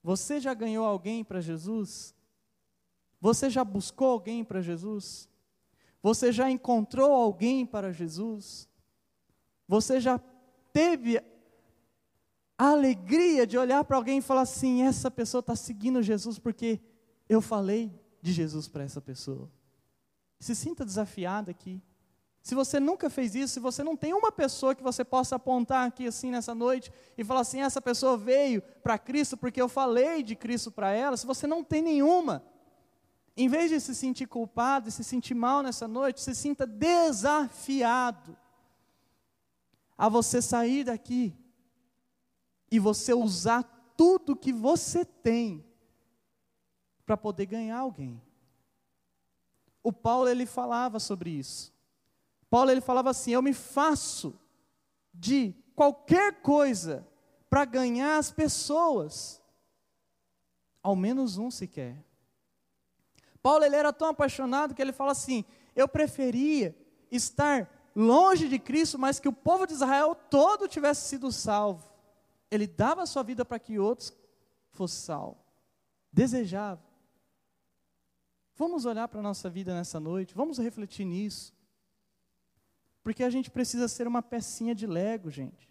Você 0.04 0.40
já 0.40 0.54
ganhou 0.54 0.86
alguém 0.86 1.24
para 1.24 1.42
Jesus? 1.42 2.16
Você 3.20 3.50
já 3.50 3.64
buscou 3.64 4.12
alguém 4.12 4.44
para 4.44 4.62
Jesus? 4.62 5.28
Você 6.02 6.32
já 6.32 6.50
encontrou 6.50 7.12
alguém 7.12 7.66
para 7.66 7.92
Jesus? 7.92 8.70
Você 9.68 10.00
já 10.00 10.20
teve 10.72 11.18
a 12.58 12.70
alegria 12.70 13.46
de 13.46 13.58
olhar 13.58 13.84
para 13.84 13.98
alguém 13.98 14.20
e 14.20 14.22
falar 14.22 14.42
assim: 14.42 14.84
essa 14.84 15.10
pessoa 15.10 15.40
está 15.40 15.56
seguindo 15.56 16.02
Jesus 16.02 16.40
porque 16.40 16.80
eu 17.30 17.40
falei 17.42 17.94
de 18.22 18.34
Jesus 18.34 18.68
para 18.68 18.84
essa 18.84 19.00
pessoa. 19.00 19.50
Se 20.40 20.56
sinta 20.56 20.84
desafiado 20.84 21.52
aqui. 21.52 21.82
Se 22.42 22.56
você 22.56 22.80
nunca 22.80 23.10
fez 23.10 23.36
isso, 23.36 23.54
se 23.54 23.60
você 23.60 23.84
não 23.84 23.96
tem 23.96 24.14
uma 24.14 24.32
pessoa 24.32 24.74
que 24.74 24.82
você 24.82 25.06
possa 25.06 25.36
apontar 25.36 25.88
aqui 25.88 26.08
assim 26.08 26.32
nessa 26.32 26.56
noite 26.56 26.92
e 27.18 27.24
falar 27.24 27.42
assim: 27.42 27.62
essa 27.62 27.82
pessoa 27.82 28.18
veio 28.18 28.62
para 28.82 28.98
Cristo 28.98 29.38
porque 29.38 29.62
eu 29.62 29.70
falei 29.70 30.24
de 30.24 30.36
Cristo 30.36 30.72
para 30.72 30.92
ela, 30.92 31.16
se 31.16 31.28
você 31.28 31.46
não 31.46 31.64
tem 31.64 31.82
nenhuma, 31.82 32.44
em 33.38 33.48
vez 33.48 33.70
de 33.70 33.80
se 33.80 33.94
sentir 33.94 34.26
culpado 34.26 34.90
e 34.90 34.92
se 34.92 35.04
sentir 35.04 35.36
mal 35.36 35.62
nessa 35.62 35.88
noite, 35.88 36.22
se 36.22 36.34
sinta 36.34 36.66
desafiado 36.66 38.36
a 39.98 40.10
você 40.10 40.42
sair 40.42 40.86
daqui 40.86 41.36
e 42.72 42.80
você 42.80 43.14
usar 43.14 43.64
tudo 43.96 44.36
que 44.36 44.54
você 44.54 45.04
tem 45.04 45.69
para 47.10 47.18
poder 47.18 47.48
ganhar 47.48 47.80
alguém. 47.80 48.22
O 49.82 49.92
Paulo 49.92 50.30
ele 50.30 50.46
falava 50.46 51.00
sobre 51.00 51.32
isso. 51.32 51.74
Paulo 52.52 52.70
ele 52.70 52.82
falava 52.82 53.10
assim: 53.10 53.32
"Eu 53.32 53.42
me 53.42 53.52
faço 53.52 54.40
de 55.12 55.56
qualquer 55.76 56.40
coisa 56.44 57.04
para 57.50 57.66
ganhar 57.66 58.20
as 58.20 58.30
pessoas, 58.30 59.42
ao 60.84 60.96
menos 60.96 61.40
um 61.40 61.50
sequer". 61.50 61.98
Paulo 63.42 63.66
ele 63.66 63.76
era 63.76 63.92
tão 63.92 64.10
apaixonado 64.10 64.76
que 64.76 64.82
ele 64.82 64.94
fala 64.94 65.14
assim: 65.14 65.44
"Eu 65.76 65.88
preferia 65.88 66.78
estar 67.10 67.68
longe 67.96 68.48
de 68.48 68.60
Cristo, 68.60 69.00
mas 69.00 69.20
que 69.20 69.28
o 69.28 69.34
povo 69.34 69.66
de 69.66 69.74
Israel 69.74 70.14
todo 70.14 70.68
tivesse 70.68 71.10
sido 71.10 71.32
salvo". 71.32 71.92
Ele 72.52 72.68
dava 72.68 73.02
a 73.02 73.08
sua 73.08 73.24
vida 73.24 73.44
para 73.44 73.58
que 73.58 73.80
outros 73.80 74.14
fossem 74.70 75.06
salvos. 75.06 75.42
Desejava. 76.14 76.89
Vamos 78.60 78.84
olhar 78.84 79.08
para 79.08 79.22
a 79.22 79.24
nossa 79.24 79.50
vida 79.50 79.74
nessa 79.74 80.02
noite, 80.02 80.36
vamos 80.36 80.58
refletir 80.58 81.06
nisso. 81.06 81.56
Porque 83.02 83.24
a 83.24 83.30
gente 83.30 83.50
precisa 83.50 83.88
ser 83.88 84.06
uma 84.06 84.22
pecinha 84.22 84.76
de 84.76 84.86
Lego, 84.86 85.32
gente. 85.32 85.70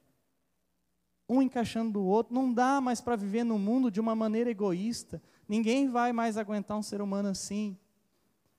um 1.28 1.42
encaixando 1.42 1.92
do 1.92 2.02
outro. 2.02 2.33
Não 2.33 2.50
dá 2.50 2.80
mais 2.80 3.02
para 3.02 3.14
viver 3.14 3.45
no 3.45 3.59
mundo 3.59 3.90
de 3.90 4.00
uma 4.00 4.14
maneira 4.16 4.49
egoísta. 4.49 5.23
Ninguém 5.47 5.90
vai 5.90 6.14
mais 6.14 6.38
aguentar 6.38 6.78
um 6.78 6.83
ser 6.83 7.02
humano 7.02 7.28
assim. 7.28 7.76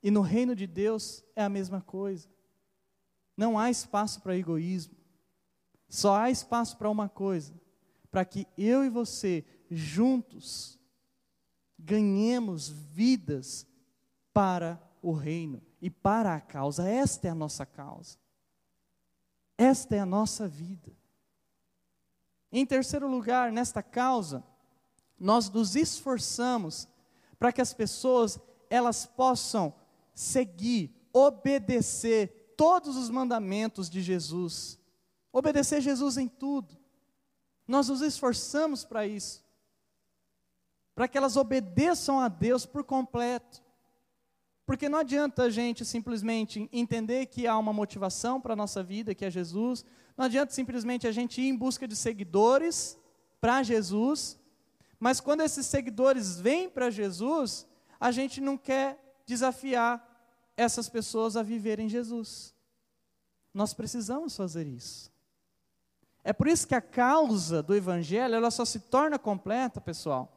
E 0.04 0.12
no 0.12 0.22
reino 0.22 0.56
de 0.56 0.68
Deus 0.68 1.24
é 1.36 1.42
a 1.44 1.50
mesma 1.50 1.82
coisa. 1.82 2.30
Não 3.36 3.58
há 3.58 3.72
espaço 3.72 4.22
para 4.22 4.38
egoísmo. 4.38 4.94
Só 5.90 6.16
há 6.16 6.30
espaço 6.30 6.78
para 6.78 6.88
uma 6.88 7.10
coisa: 7.10 7.60
para 8.12 8.24
que 8.24 8.46
eu 8.56 8.86
e 8.86 8.90
você, 8.90 9.44
juntos, 9.72 10.80
ganhemos 11.80 12.70
vidas 12.70 13.66
para 14.34 14.82
o 15.02 15.12
reino 15.12 15.62
e 15.82 15.90
para 15.90 16.36
a 16.36 16.42
causa. 16.42 16.88
Esta 16.88 17.28
é 17.28 17.32
a 17.32 17.36
nossa 17.36 17.66
causa. 17.66 18.18
Esta 19.58 19.96
é 19.96 20.00
a 20.00 20.06
nossa 20.06 20.48
vida. 20.48 20.92
Em 22.52 22.66
terceiro 22.66 23.08
lugar, 23.08 23.52
nesta 23.52 23.84
causa, 23.84 24.44
nós 25.20 25.50
nos 25.50 25.76
esforçamos 25.76 26.88
para 27.38 27.52
que 27.52 27.62
as 27.62 27.74
pessoas 27.74 28.40
elas 28.70 29.06
possam 29.06 29.74
seguir, 30.14 30.94
obedecer 31.14 32.54
todos 32.58 32.96
os 32.96 33.10
mandamentos 33.10 33.90
de 33.90 34.02
Jesus. 34.02 34.80
Obedecer 35.32 35.82
Jesus 35.82 36.18
em 36.18 36.28
tudo. 36.28 36.78
Nós 37.68 37.88
nos 37.88 38.02
esforçamos 38.02 38.84
para 38.84 39.06
isso. 39.06 39.44
Para 40.96 41.08
que 41.08 41.18
elas 41.18 41.38
obedeçam 41.38 42.20
a 42.20 42.28
Deus 42.28 42.66
por 42.66 42.84
completo. 42.84 43.62
Porque 44.70 44.88
não 44.88 45.00
adianta 45.00 45.46
a 45.46 45.50
gente 45.50 45.84
simplesmente 45.84 46.70
entender 46.72 47.26
que 47.26 47.48
há 47.48 47.58
uma 47.58 47.74
motivação 47.74 48.40
para 48.40 48.54
a 48.54 48.56
nossa 48.56 48.84
vida, 48.84 49.16
que 49.16 49.26
é 49.26 49.32
Jesus. 49.32 49.84
Não 50.16 50.26
adianta 50.26 50.54
simplesmente 50.54 51.08
a 51.08 51.12
gente 51.12 51.42
ir 51.42 51.48
em 51.48 51.56
busca 51.56 51.88
de 51.88 51.96
seguidores 51.96 52.96
para 53.42 53.64
Jesus. 53.64 54.38
Mas 55.00 55.20
quando 55.20 55.42
esses 55.42 55.66
seguidores 55.66 56.40
vêm 56.40 56.70
para 56.70 56.92
Jesus, 56.92 57.66
a 58.00 58.12
gente 58.12 58.40
não 58.40 58.56
quer 58.56 59.20
desafiar 59.26 60.08
essas 60.56 60.88
pessoas 60.88 61.36
a 61.36 61.42
viverem 61.42 61.90
Jesus. 61.90 62.54
Nós 63.52 63.74
precisamos 63.74 64.38
fazer 64.38 64.68
isso. 64.68 65.12
É 66.24 66.32
por 66.32 66.48
isso 66.48 66.68
que 66.68 66.76
a 66.76 66.82
causa 66.82 67.64
do 67.64 67.76
evangelho, 67.76 68.36
ela 68.36 68.52
só 68.52 68.64
se 68.64 68.82
torna 68.82 69.18
completa, 69.18 69.82
pessoal, 69.82 70.32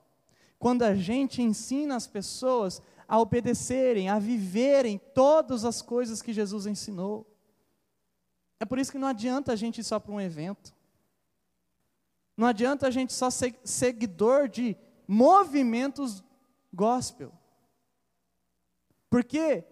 quando 0.59 0.85
a 0.85 0.95
gente 0.95 1.43
ensina 1.43 1.97
as 1.97 2.07
pessoas 2.07 2.81
a 3.13 3.21
obedecerem, 3.21 4.09
a 4.09 4.19
viverem 4.19 4.97
todas 4.97 5.67
as 5.67 5.83
coisas 5.83 6.23
que 6.23 6.33
Jesus 6.33 6.65
ensinou. 6.65 7.31
É 8.59 8.65
por 8.65 8.79
isso 8.79 8.91
que 8.91 8.97
não 8.97 9.07
adianta 9.07 9.53
a 9.53 9.57
gente 9.57 9.83
ir 9.83 9.85
só 9.85 10.01
para 10.01 10.13
um 10.13 10.21
evento. 10.21 10.75
Não 12.35 12.47
adianta 12.47 12.87
a 12.87 12.91
gente 12.91 13.13
só 13.13 13.29
ser 13.29 13.55
seguidor 13.63 14.49
de 14.49 14.75
movimentos 15.07 16.25
gospel. 16.73 17.31
Porque 19.11 19.63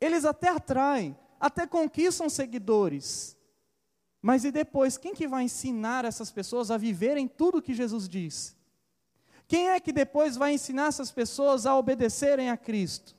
eles 0.00 0.24
até 0.24 0.50
atraem, 0.50 1.18
até 1.40 1.66
conquistam 1.66 2.30
seguidores. 2.30 3.36
Mas 4.22 4.44
e 4.44 4.52
depois, 4.52 4.96
quem 4.96 5.12
que 5.12 5.26
vai 5.26 5.42
ensinar 5.42 6.04
essas 6.04 6.30
pessoas 6.30 6.70
a 6.70 6.76
viverem 6.76 7.26
tudo 7.26 7.58
o 7.58 7.62
que 7.62 7.74
Jesus 7.74 8.08
diz? 8.08 8.56
Quem 9.50 9.68
é 9.70 9.80
que 9.80 9.90
depois 9.90 10.36
vai 10.36 10.52
ensinar 10.52 10.86
essas 10.86 11.10
pessoas 11.10 11.66
a 11.66 11.76
obedecerem 11.76 12.50
a 12.50 12.56
Cristo? 12.56 13.16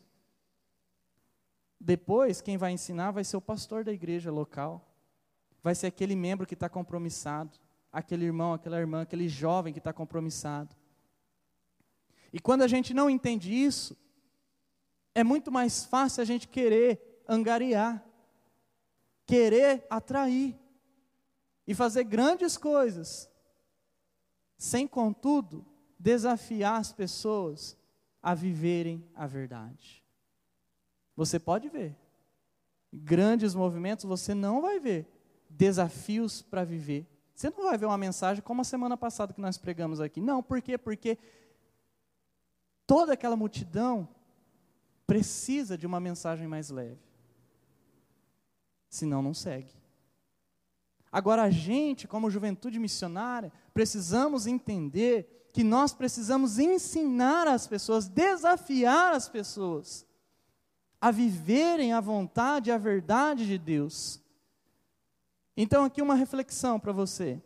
Depois, 1.77 2.39
quem 2.39 2.55
vai 2.55 2.71
ensinar 2.71 3.11
vai 3.11 3.25
ser 3.25 3.35
o 3.35 3.41
pastor 3.41 3.83
da 3.83 3.91
igreja 3.91 4.31
local, 4.31 4.95
vai 5.61 5.75
ser 5.75 5.87
aquele 5.87 6.15
membro 6.15 6.47
que 6.47 6.53
está 6.53 6.69
compromissado, 6.69 7.59
aquele 7.91 8.23
irmão, 8.23 8.53
aquela 8.53 8.79
irmã, 8.79 9.01
aquele 9.01 9.27
jovem 9.27 9.73
que 9.73 9.79
está 9.79 9.91
compromissado. 9.91 10.73
E 12.31 12.39
quando 12.39 12.61
a 12.61 12.67
gente 12.69 12.93
não 12.93 13.09
entende 13.09 13.53
isso, 13.53 13.97
é 15.13 15.25
muito 15.25 15.51
mais 15.51 15.83
fácil 15.83 16.21
a 16.21 16.25
gente 16.25 16.47
querer 16.47 17.23
angariar, 17.27 18.01
querer 19.25 19.85
atrair 19.89 20.57
e 21.67 21.75
fazer 21.75 22.05
grandes 22.05 22.55
coisas, 22.55 23.29
sem 24.57 24.87
contudo 24.87 25.69
desafiar 26.01 26.79
as 26.79 26.91
pessoas 26.91 27.77
a 28.21 28.33
viverem 28.33 29.03
a 29.15 29.27
verdade. 29.27 30.03
Você 31.15 31.39
pode 31.39 31.69
ver 31.69 31.95
grandes 32.91 33.53
movimentos, 33.55 34.03
você 34.03 34.33
não 34.33 34.61
vai 34.61 34.79
ver 34.79 35.07
desafios 35.49 36.41
para 36.41 36.63
viver. 36.63 37.07
Você 37.33 37.49
não 37.49 37.63
vai 37.63 37.77
ver 37.77 37.85
uma 37.85 37.97
mensagem 37.97 38.43
como 38.43 38.61
a 38.61 38.65
semana 38.65 38.97
passada 38.97 39.33
que 39.33 39.41
nós 39.41 39.57
pregamos 39.57 39.99
aqui. 39.99 40.19
Não, 40.19 40.43
por 40.43 40.61
quê? 40.61 40.77
Porque 40.77 41.17
toda 42.85 43.13
aquela 43.13 43.35
multidão 43.35 44.07
precisa 45.07 45.77
de 45.77 45.87
uma 45.87 45.99
mensagem 45.99 46.47
mais 46.47 46.69
leve. 46.69 46.99
Senão, 48.89 49.21
não 49.21 49.33
segue. 49.33 49.73
Agora, 51.11 51.43
a 51.43 51.49
gente, 51.49 52.07
como 52.07 52.29
juventude 52.29 52.79
missionária, 52.79 53.51
precisamos 53.73 54.47
entender 54.47 55.40
que 55.51 55.63
nós 55.63 55.93
precisamos 55.93 56.57
ensinar 56.59 57.47
as 57.47 57.67
pessoas, 57.67 58.07
desafiar 58.07 59.13
as 59.13 59.27
pessoas 59.27 60.05
a 61.01 61.09
viverem 61.09 61.93
a 61.93 61.99
vontade 61.99 62.69
e 62.69 62.73
a 62.73 62.77
verdade 62.77 63.47
de 63.47 63.57
Deus. 63.57 64.21
Então, 65.57 65.83
aqui 65.83 65.99
uma 65.99 66.13
reflexão 66.13 66.79
para 66.79 66.91
você. 66.91 67.41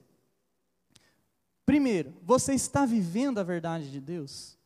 Primeiro, 1.66 2.14
você 2.22 2.54
está 2.54 2.86
vivendo 2.86 3.40
a 3.40 3.44
verdade 3.44 3.90
de 3.90 4.02
Deus? 4.02 4.58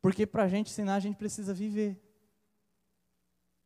Porque 0.00 0.24
para 0.24 0.44
a 0.44 0.48
gente 0.48 0.70
ensinar, 0.70 0.94
a 0.94 1.00
gente 1.00 1.16
precisa 1.16 1.52
viver. 1.52 2.00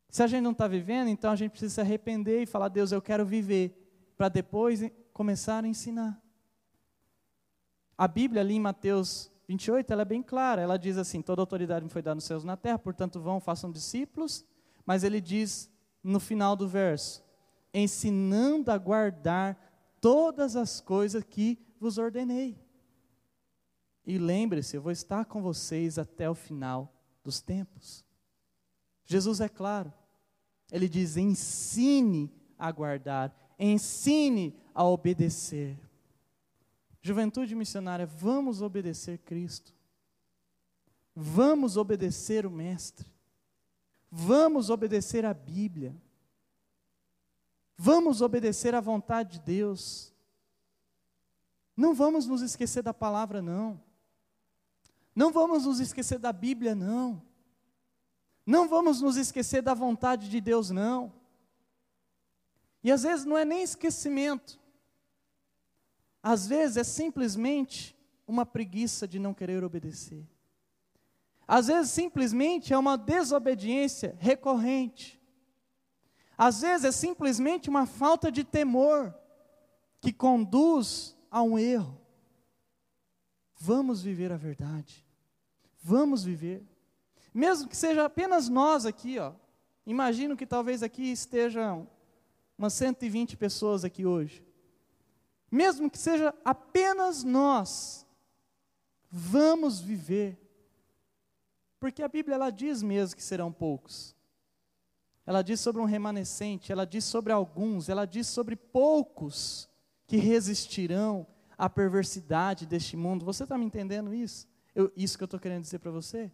Se 0.09 0.23
a 0.23 0.27
gente 0.27 0.43
não 0.43 0.53
está 0.53 0.67
vivendo, 0.67 1.09
então 1.09 1.31
a 1.31 1.37
gente 1.37 1.51
precisa 1.51 1.75
se 1.75 1.81
arrepender 1.81 2.43
e 2.43 2.47
falar: 2.47 2.69
Deus, 2.69 2.91
eu 2.91 3.03
quero 3.03 3.25
viver 3.25 4.13
para 4.17 4.29
depois 4.29 4.81
começar 5.13 5.63
a 5.63 5.69
ensinar. 5.69 6.21
A 8.01 8.09
Bíblia 8.09 8.41
ali 8.41 8.55
em 8.55 8.61
Mateus 8.61 9.31
28, 9.47 9.93
ela 9.93 10.01
é 10.01 10.07
bem 10.07 10.23
clara, 10.23 10.63
ela 10.63 10.79
diz 10.79 10.97
assim: 10.97 11.21
toda 11.21 11.43
autoridade 11.43 11.85
me 11.85 11.91
foi 11.91 12.01
dada 12.01 12.15
nos 12.15 12.25
céus 12.25 12.45
e 12.45 12.47
na 12.47 12.57
terra, 12.57 12.79
portanto 12.79 13.21
vão, 13.21 13.39
façam 13.39 13.71
discípulos, 13.71 14.43
mas 14.87 15.05
ele 15.05 15.21
diz 15.21 15.71
no 16.03 16.19
final 16.19 16.57
do 16.57 16.67
verso: 16.67 17.23
ensinando 17.75 18.71
a 18.71 18.79
guardar 18.79 19.55
todas 20.01 20.57
as 20.57 20.81
coisas 20.81 21.23
que 21.23 21.59
vos 21.79 21.99
ordenei. 21.99 22.59
E 24.07 24.17
lembre-se, 24.17 24.79
eu 24.79 24.81
vou 24.81 24.93
estar 24.93 25.27
com 25.27 25.43
vocês 25.43 25.99
até 25.99 26.31
o 26.31 26.35
final 26.35 26.91
dos 27.23 27.43
tempos. 27.43 28.03
Jesus 29.05 29.43
é 29.43 29.49
claro, 29.51 29.93
ele 30.73 30.89
diz: 30.89 31.19
ensine 31.19 32.33
a 32.59 32.73
guardar, 32.73 33.31
ensine 33.59 34.57
a 34.75 34.85
obedecer. 34.85 35.90
Juventude 37.03 37.55
missionária, 37.55 38.07
vamos 38.07 38.61
obedecer 38.61 39.19
Cristo. 39.19 39.75
Vamos 41.15 41.77
obedecer 41.77 42.47
o 42.47 42.51
Mestre. 42.51 43.07
Vamos 44.11 44.71
obedecer 44.71 45.25
a 45.25 45.33
Bíblia. 45.33 45.95
Vamos 47.77 48.21
obedecer 48.21 48.75
à 48.75 48.81
vontade 48.81 49.39
de 49.39 49.41
Deus. 49.41 50.13
Não 51.77 51.95
vamos 51.95 52.27
nos 52.27 52.43
esquecer 52.43 52.83
da 52.83 52.93
palavra, 52.93 53.41
não. 53.41 53.81
Não 55.15 55.33
vamos 55.33 55.65
nos 55.65 55.81
esquecer 55.81 56.19
da 56.19 56.33
Bíblia, 56.33 56.75
não. 56.75 57.23
Não 58.45 58.69
vamos 58.69 59.01
nos 59.01 59.17
esquecer 59.17 59.63
da 59.63 59.75
vontade 59.75 60.29
de 60.29 60.41
Deus, 60.41 60.71
não. 60.71 61.13
E 62.83 62.91
às 62.91 63.03
vezes 63.03 63.25
não 63.25 63.37
é 63.37 63.45
nem 63.45 63.63
esquecimento, 63.63 64.59
às 66.23 66.47
vezes 66.47 66.77
é 66.77 66.85
simplesmente 66.85 67.97
uma 68.27 68.45
preguiça 68.45 69.09
de 69.09 69.19
não 69.19 69.35
querer 69.35 69.65
obedecer. 69.65 70.27
Às 71.47 71.67
vezes 71.67 71.91
simplesmente 71.91 72.73
é 72.73 72.79
uma 72.79 72.97
desobediência 72.97 74.17
recorrente. 74.21 75.21
Às 76.39 76.61
vezes 76.61 76.85
é 76.85 76.93
simplesmente 76.93 77.69
uma 77.69 77.87
falta 77.87 78.31
de 78.31 78.45
temor 78.45 79.15
que 80.01 80.13
conduz 80.13 81.17
a 81.31 81.43
um 81.43 81.59
erro. 81.59 82.01
Vamos 83.59 84.03
viver 84.03 84.33
a 84.33 84.37
verdade. 84.37 85.05
Vamos 85.83 86.25
viver. 86.25 86.65
Mesmo 87.35 87.69
que 87.69 87.77
seja 87.77 88.05
apenas 88.05 88.49
nós 88.49 88.87
aqui, 88.87 89.19
ó. 89.19 89.33
Imagino 89.85 90.37
que 90.37 90.47
talvez 90.47 90.83
aqui 90.83 91.11
estejam 91.11 91.89
umas 92.57 92.75
120 92.75 93.37
pessoas 93.37 93.85
aqui 93.85 94.07
hoje. 94.07 94.43
Mesmo 95.51 95.91
que 95.91 95.99
seja 95.99 96.35
apenas 96.45 97.25
nós, 97.25 98.07
vamos 99.11 99.81
viver. 99.81 100.39
Porque 101.81 102.03
a 102.03 102.09
Bíblia 102.09 102.35
ela 102.37 102.51
diz 102.51 102.83
mesmo 102.83 103.17
que 103.17 103.23
serão 103.23 103.51
poucos. 103.51 104.15
Ela 105.27 105.43
diz 105.43 105.61
sobre 105.61 105.81
um 105.81 105.85
remanescente, 105.85 106.73
ela 106.73 106.87
diz 106.87 107.05
sobre 107.05 107.33
alguns, 107.33 107.89
ela 107.89 108.05
diz 108.05 108.27
sobre 108.27 108.57
poucos 108.57 109.69
que 110.07 110.17
resistirão 110.17 111.27
a 111.57 111.69
perversidade 111.69 112.67
deste 112.67 112.97
mundo. 112.97 113.25
Você 113.25 113.45
está 113.45 113.57
me 113.57 113.65
entendendo 113.65 114.15
isso? 114.15 114.49
Eu, 114.75 114.93
isso 114.97 115.17
que 115.17 115.23
eu 115.23 115.27
estou 115.27 115.41
querendo 115.41 115.63
dizer 115.63 115.79
para 115.79 115.91
você? 115.91 116.33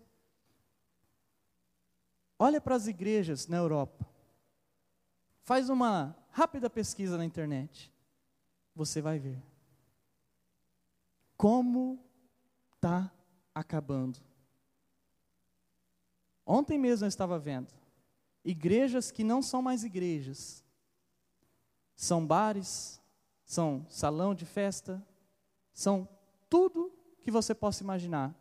Olha 2.38 2.60
para 2.60 2.74
as 2.74 2.86
igrejas 2.86 3.46
na 3.46 3.56
Europa. 3.56 4.06
Faz 5.42 5.68
uma 5.68 6.16
rápida 6.30 6.68
pesquisa 6.68 7.16
na 7.16 7.24
internet. 7.24 7.92
Você 8.76 9.00
vai 9.00 9.18
ver. 9.18 9.42
Como 11.34 11.98
está 12.74 13.10
acabando. 13.54 14.18
Ontem 16.44 16.78
mesmo 16.78 17.06
eu 17.06 17.08
estava 17.08 17.38
vendo. 17.38 17.72
Igrejas 18.44 19.10
que 19.10 19.24
não 19.24 19.40
são 19.40 19.62
mais 19.62 19.82
igrejas. 19.82 20.62
São 21.96 22.24
bares, 22.26 23.00
são 23.46 23.86
salão 23.88 24.34
de 24.34 24.44
festa, 24.44 25.02
são 25.72 26.06
tudo 26.50 26.92
que 27.22 27.30
você 27.30 27.54
possa 27.54 27.82
imaginar. 27.82 28.34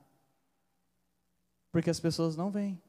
Porque 1.71 1.89
as 1.89 1.99
pessoas 1.99 2.35
não 2.35 2.51
vêm. 2.51 2.81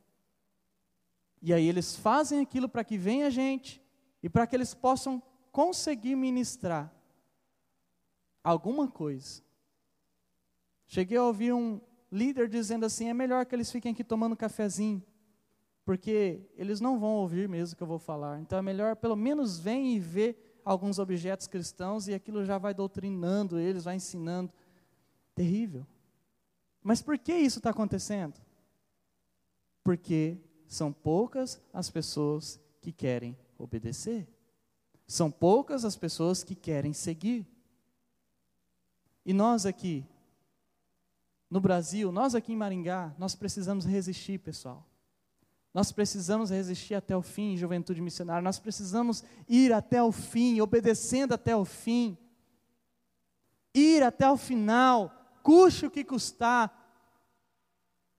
E 1.41 1.55
aí 1.55 1.69
eles 1.69 1.95
fazem 1.95 2.41
aquilo 2.41 2.69
para 2.69 2.83
que 2.83 2.99
venha 2.99 3.31
gente 3.31 3.81
e 4.21 4.29
para 4.29 4.49
que 4.49 4.57
eles 4.57 4.75
possam 4.75 5.23
conseguir 5.53 6.17
ministrar 6.17 6.96
alguma 8.47 8.87
coisa. 8.87 9.43
Cheguei 10.87 11.19
a 11.19 11.25
ouvir 11.25 11.53
um 11.53 11.81
líder 12.13 12.49
dizendo 12.49 12.87
assim: 12.87 13.09
é 13.09 13.15
melhor 13.15 13.45
que 13.45 13.55
eles 13.55 13.71
fiquem 13.71 13.93
aqui 13.93 14.05
tomando 14.05 14.37
cafezinho, 14.37 15.03
porque 15.85 16.41
eles 16.57 16.81
não 16.81 16.99
vão 16.99 17.17
ouvir 17.17 17.49
mesmo 17.49 17.75
o 17.75 17.77
que 17.77 17.83
eu 17.83 17.87
vou 17.89 17.99
falar. 17.99 18.41
Então 18.41 18.57
é 18.57 18.63
melhor 18.63 18.95
pelo 18.95 19.17
menos 19.17 19.59
vem 19.59 19.97
e 19.97 19.99
ver 19.99 20.61
alguns 20.65 21.01
objetos 21.01 21.49
cristãos 21.49 22.07
e 22.07 22.15
aquilo 22.15 22.45
já 22.45 22.57
vai 22.57 22.73
doutrinando 22.73 23.59
eles, 23.59 23.85
vai 23.85 23.97
ensinando. 23.97 24.53
Terrível. 25.35 25.85
Mas 26.83 27.03
por 27.03 27.19
que 27.19 27.35
isso 27.35 27.59
está 27.59 27.71
acontecendo? 27.71 28.41
Porque 29.83 30.39
são 30.69 30.93
poucas 30.93 31.61
as 31.73 31.91
pessoas 31.91 32.61
que 32.81 32.93
querem 32.93 33.37
obedecer. 33.59 34.27
São 35.07 35.31
poucas 35.31 35.85
as 35.85 35.97
pessoas 35.97 36.45
que 36.45 36.55
querem 36.55 36.93
seguir. 36.93 37.47
E 39.27 39.33
nós 39.33 39.67
aqui, 39.67 40.07
no 41.51 41.61
Brasil, 41.61 42.13
nós 42.13 42.37
aqui 42.37 42.53
em 42.53 42.57
Maringá, 42.57 43.13
nós 43.19 43.35
precisamos 43.35 43.85
resistir, 43.85 44.39
pessoal. 44.39 44.87
Nós 45.75 45.91
precisamos 45.91 46.49
resistir 46.49 46.95
até 46.95 47.17
o 47.17 47.21
fim, 47.21 47.57
juventude 47.57 48.01
missionária. 48.01 48.41
Nós 48.41 48.61
precisamos 48.61 49.25
ir 49.49 49.73
até 49.73 50.01
o 50.01 50.13
fim, 50.13 50.61
obedecendo 50.61 51.35
até 51.35 51.57
o 51.57 51.65
fim. 51.65 52.17
Ir 53.75 54.05
até 54.05 54.31
o 54.31 54.37
final, 54.37 55.13
custe 55.43 55.87
o 55.87 55.91
que 55.91 56.05
custar. 56.05 56.73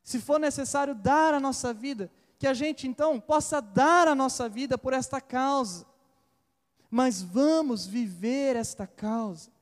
Se 0.03 0.19
for 0.19 0.39
necessário 0.39 0.93
dar 0.93 1.33
a 1.33 1.39
nossa 1.39 1.73
vida, 1.73 2.11
que 2.37 2.47
a 2.47 2.53
gente 2.53 2.85
então 2.85 3.17
possa 3.17 3.61
dar 3.61 4.09
a 4.09 4.13
nossa 4.13 4.49
vida 4.49 4.77
por 4.77 4.91
esta 4.91 5.21
causa. 5.21 5.85
Mas 6.91 7.23
vamos 7.23 7.87
viver 7.87 8.57
esta 8.57 8.85
causa. 8.85 9.56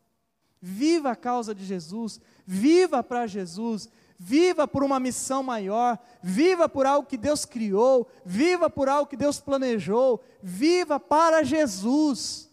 Viva 0.67 1.12
a 1.12 1.15
causa 1.15 1.54
de 1.54 1.63
Jesus, 1.63 2.19
viva 2.43 3.04
para 3.04 3.28
Jesus, 3.28 3.88
viva 4.17 4.67
por 4.67 4.84
uma 4.84 4.99
missão 4.99 5.43
maior, 5.43 5.99
viva 6.23 6.67
por 6.67 6.88
algo 6.88 7.08
que 7.08 7.17
Deus 7.17 7.45
criou, 7.45 8.10
viva 8.25 8.67
por 8.67 8.89
algo 8.89 9.08
que 9.08 9.15
Deus 9.15 9.39
planejou, 9.39 10.23
viva 10.41 10.99
para 10.99 11.43
Jesus. 11.43 12.49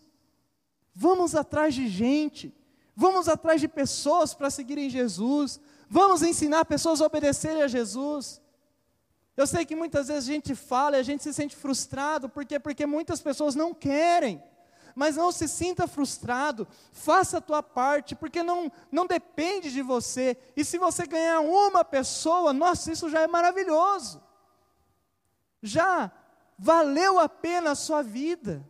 Vamos 0.94 1.34
atrás 1.34 1.74
de 1.74 1.88
gente, 1.88 2.54
vamos 2.94 3.30
atrás 3.30 3.62
de 3.62 3.66
pessoas 3.66 4.34
para 4.34 4.50
seguirem 4.50 4.90
Jesus, 4.90 5.58
vamos 5.88 6.22
ensinar 6.22 6.66
pessoas 6.66 7.00
a 7.00 7.06
obedecerem 7.06 7.62
a 7.62 7.66
Jesus. 7.66 8.42
Eu 9.34 9.46
sei 9.46 9.64
que 9.64 9.74
muitas 9.74 10.08
vezes 10.08 10.28
a 10.28 10.32
gente 10.34 10.54
fala 10.54 10.98
e 10.98 11.00
a 11.00 11.02
gente 11.02 11.22
se 11.22 11.32
sente 11.32 11.56
frustrado, 11.56 12.28
por 12.28 12.44
quê? 12.44 12.58
Porque 12.60 12.84
muitas 12.84 13.22
pessoas 13.22 13.54
não 13.54 13.72
querem 13.72 14.42
mas 14.94 15.16
não 15.16 15.32
se 15.32 15.48
sinta 15.48 15.86
frustrado, 15.86 16.66
faça 16.92 17.38
a 17.38 17.40
tua 17.40 17.62
parte, 17.62 18.14
porque 18.14 18.42
não, 18.42 18.70
não 18.90 19.06
depende 19.06 19.72
de 19.72 19.82
você, 19.82 20.36
e 20.56 20.64
se 20.64 20.78
você 20.78 21.06
ganhar 21.06 21.40
uma 21.40 21.84
pessoa, 21.84 22.52
nossa, 22.52 22.92
isso 22.92 23.08
já 23.08 23.20
é 23.20 23.26
maravilhoso, 23.26 24.22
já 25.62 26.10
valeu 26.58 27.18
a 27.18 27.28
pena 27.28 27.72
a 27.72 27.74
sua 27.74 28.02
vida. 28.02 28.66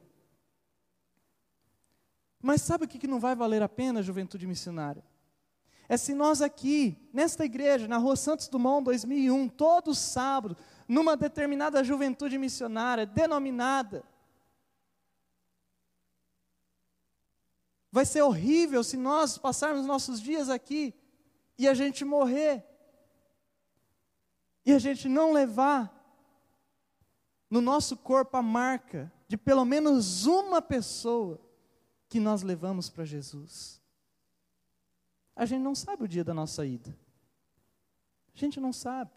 Mas 2.40 2.62
sabe 2.62 2.86
o 2.86 2.88
que 2.88 3.06
não 3.06 3.20
vai 3.20 3.36
valer 3.36 3.62
a 3.62 3.68
pena, 3.68 4.02
juventude 4.02 4.46
missionária? 4.46 5.04
É 5.88 5.96
se 5.96 6.14
nós 6.14 6.40
aqui, 6.40 6.96
nesta 7.12 7.44
igreja, 7.44 7.86
na 7.86 7.98
Rua 7.98 8.16
Santos 8.16 8.48
Dumont 8.48 8.84
2001, 8.84 9.48
todo 9.48 9.94
sábado, 9.94 10.56
numa 10.88 11.16
determinada 11.16 11.84
juventude 11.84 12.38
missionária, 12.38 13.04
denominada, 13.04 14.02
Vai 17.92 18.06
ser 18.06 18.22
horrível 18.22 18.82
se 18.82 18.96
nós 18.96 19.36
passarmos 19.36 19.84
nossos 19.84 20.18
dias 20.18 20.48
aqui 20.48 20.94
e 21.58 21.68
a 21.68 21.74
gente 21.74 22.06
morrer. 22.06 22.66
E 24.64 24.72
a 24.72 24.78
gente 24.78 25.10
não 25.10 25.30
levar 25.30 25.92
no 27.50 27.60
nosso 27.60 27.94
corpo 27.98 28.34
a 28.38 28.42
marca 28.42 29.12
de 29.28 29.36
pelo 29.36 29.66
menos 29.66 30.24
uma 30.24 30.62
pessoa 30.62 31.38
que 32.08 32.18
nós 32.18 32.42
levamos 32.42 32.88
para 32.88 33.04
Jesus. 33.04 33.82
A 35.36 35.44
gente 35.44 35.62
não 35.62 35.74
sabe 35.74 36.04
o 36.04 36.08
dia 36.08 36.24
da 36.24 36.32
nossa 36.32 36.64
ida. 36.64 36.96
A 38.34 38.38
gente 38.38 38.58
não 38.58 38.72
sabe. 38.72 39.10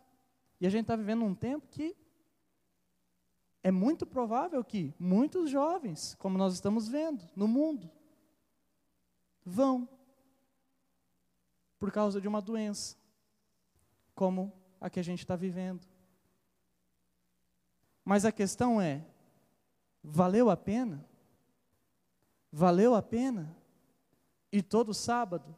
E 0.59 0.67
a 0.67 0.69
gente 0.69 0.81
está 0.81 0.97
vivendo 0.97 1.23
um 1.23 1.33
tempo 1.33 1.65
que 1.69 1.95
é 3.63 3.71
muito 3.71 4.05
provável 4.05 4.63
que 4.65 4.93
muitos 4.99 5.49
jovens, 5.49 6.15
como 6.15 6.37
nós 6.37 6.53
estamos 6.53 6.89
vendo 6.89 7.23
no 7.35 7.47
mundo, 7.47 7.89
vão 9.45 9.87
por 11.77 11.91
causa 11.91 12.19
de 12.19 12.27
uma 12.27 12.41
doença, 12.41 12.97
como 14.15 14.51
a 14.81 14.89
que 14.89 14.99
a 14.99 15.03
gente 15.03 15.19
está 15.19 15.35
vivendo. 15.35 15.85
Mas 18.03 18.25
a 18.25 18.31
questão 18.31 18.81
é: 18.81 19.05
valeu 20.03 20.49
a 20.49 20.57
pena? 20.57 21.05
Valeu 22.51 22.95
a 22.95 23.01
pena? 23.01 23.55
E 24.51 24.61
todo 24.61 24.93
sábado? 24.93 25.55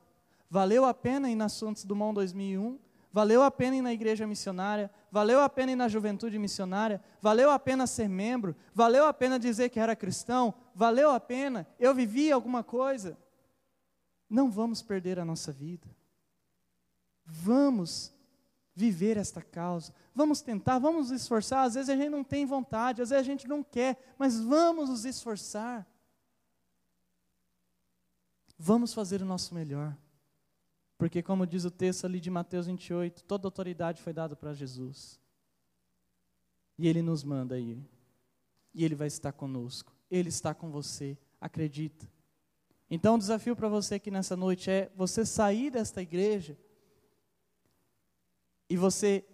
Valeu 0.49 0.85
a 0.85 0.93
pena 0.93 1.29
ir 1.29 1.35
na 1.35 1.49
Santos 1.49 1.85
Dumont 1.85 2.15
2001? 2.15 2.79
Valeu 3.11 3.43
a 3.43 3.51
pena 3.51 3.75
ir 3.75 3.81
na 3.81 3.93
igreja 3.93 4.25
missionária? 4.25 4.89
Valeu 5.11 5.41
a 5.41 5.49
pena 5.49 5.71
ir 5.71 5.75
na 5.75 5.87
juventude 5.87 6.39
missionária? 6.39 7.01
Valeu 7.21 7.51
a 7.51 7.59
pena 7.59 7.85
ser 7.85 8.07
membro? 8.07 8.55
Valeu 8.73 9.05
a 9.05 9.13
pena 9.13 9.37
dizer 9.39 9.69
que 9.69 9.79
era 9.79 9.95
cristão? 9.95 10.53
Valeu 10.73 11.11
a 11.11 11.19
pena? 11.19 11.67
Eu 11.79 11.93
vivi 11.93 12.31
alguma 12.31 12.63
coisa? 12.63 13.17
Não 14.29 14.51
vamos 14.51 14.81
perder 14.81 15.19
a 15.19 15.25
nossa 15.25 15.51
vida. 15.51 15.87
Vamos 17.25 18.13
viver 18.73 19.17
esta 19.17 19.41
causa. 19.41 19.93
Vamos 20.13 20.41
tentar, 20.41 20.79
vamos 20.79 21.09
nos 21.09 21.21
esforçar. 21.21 21.65
Às 21.65 21.73
vezes 21.73 21.89
a 21.89 21.95
gente 21.95 22.09
não 22.09 22.23
tem 22.23 22.45
vontade, 22.45 23.01
às 23.01 23.09
vezes 23.09 23.25
a 23.25 23.29
gente 23.29 23.47
não 23.47 23.63
quer, 23.63 24.15
mas 24.17 24.39
vamos 24.39 24.89
nos 24.89 25.03
esforçar. 25.03 25.87
Vamos 28.57 28.93
fazer 28.93 29.21
o 29.21 29.25
nosso 29.25 29.53
melhor. 29.53 29.95
Porque, 30.97 31.21
como 31.21 31.45
diz 31.45 31.63
o 31.63 31.71
texto 31.71 32.05
ali 32.05 32.19
de 32.19 32.29
Mateus 32.29 32.65
28, 32.65 33.23
toda 33.23 33.47
autoridade 33.47 34.01
foi 34.01 34.13
dada 34.13 34.35
para 34.35 34.53
Jesus. 34.53 35.19
E 36.77 36.87
Ele 36.87 37.01
nos 37.01 37.23
manda 37.23 37.59
ir. 37.59 37.83
E 38.73 38.83
Ele 38.83 38.95
vai 38.95 39.07
estar 39.07 39.31
conosco. 39.31 39.91
Ele 40.09 40.29
está 40.29 40.53
com 40.53 40.71
você. 40.71 41.17
Acredita. 41.39 42.07
Então, 42.89 43.15
o 43.15 43.19
desafio 43.19 43.55
para 43.55 43.67
você 43.67 43.95
aqui 43.95 44.09
nessa 44.09 44.35
noite 44.35 44.69
é 44.69 44.91
você 44.95 45.25
sair 45.25 45.69
desta 45.69 46.01
igreja 46.01 46.57
e 48.69 48.77
você 48.77 49.25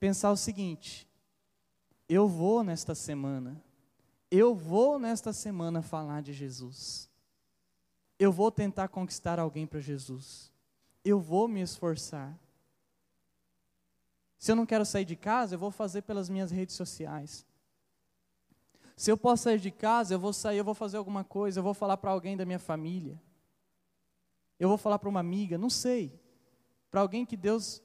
pensar 0.00 0.30
o 0.30 0.36
seguinte: 0.36 1.08
eu 2.08 2.28
vou 2.28 2.64
nesta 2.64 2.94
semana, 2.94 3.62
eu 4.30 4.54
vou 4.54 4.98
nesta 4.98 5.32
semana 5.32 5.82
falar 5.82 6.22
de 6.22 6.32
Jesus. 6.32 7.08
Eu 8.18 8.32
vou 8.32 8.50
tentar 8.50 8.88
conquistar 8.88 9.38
alguém 9.38 9.66
para 9.66 9.80
Jesus. 9.80 10.50
Eu 11.04 11.20
vou 11.20 11.46
me 11.46 11.60
esforçar. 11.60 12.36
Se 14.38 14.50
eu 14.50 14.56
não 14.56 14.66
quero 14.66 14.86
sair 14.86 15.04
de 15.04 15.16
casa, 15.16 15.54
eu 15.54 15.58
vou 15.58 15.70
fazer 15.70 16.02
pelas 16.02 16.28
minhas 16.28 16.50
redes 16.50 16.74
sociais. 16.74 17.46
Se 18.96 19.10
eu 19.10 19.16
posso 19.18 19.44
sair 19.44 19.60
de 19.60 19.70
casa, 19.70 20.14
eu 20.14 20.18
vou 20.18 20.32
sair, 20.32 20.56
eu 20.56 20.64
vou 20.64 20.74
fazer 20.74 20.96
alguma 20.96 21.22
coisa, 21.22 21.60
eu 21.60 21.62
vou 21.62 21.74
falar 21.74 21.98
para 21.98 22.10
alguém 22.10 22.34
da 22.34 22.46
minha 22.46 22.58
família. 22.58 23.20
Eu 24.58 24.68
vou 24.68 24.78
falar 24.78 24.98
para 24.98 25.08
uma 25.08 25.20
amiga, 25.20 25.58
não 25.58 25.68
sei. 25.68 26.18
Para 26.90 27.02
alguém 27.02 27.26
que 27.26 27.36
Deus 27.36 27.82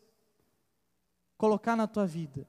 colocar 1.37 1.75
na 1.75 1.85
tua 1.85 2.07
vida. 2.07 2.47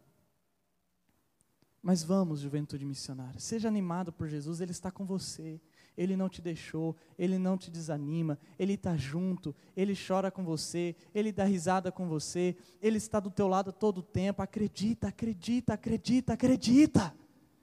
Mas 1.82 2.04
vamos, 2.04 2.38
juventude 2.38 2.84
missionária, 2.84 3.40
seja 3.40 3.66
animado 3.66 4.12
por 4.12 4.28
Jesus, 4.28 4.60
Ele 4.60 4.70
está 4.70 4.92
com 4.92 5.04
você. 5.04 5.60
Ele 5.96 6.16
não 6.16 6.28
te 6.28 6.40
deixou, 6.40 6.96
Ele 7.18 7.38
não 7.38 7.58
te 7.58 7.68
desanima, 7.68 8.38
Ele 8.56 8.74
está 8.74 8.96
junto, 8.96 9.54
Ele 9.76 9.94
chora 9.96 10.30
com 10.30 10.44
você, 10.44 10.94
Ele 11.12 11.32
dá 11.32 11.42
risada 11.42 11.90
com 11.90 12.06
você, 12.08 12.56
Ele 12.80 12.98
está 12.98 13.18
do 13.18 13.30
teu 13.30 13.48
lado 13.48 13.72
todo 13.72 13.98
o 13.98 14.02
tempo. 14.02 14.40
Acredita, 14.40 15.08
acredita, 15.08 15.74
acredita, 15.74 16.32
acredita. 16.34 17.21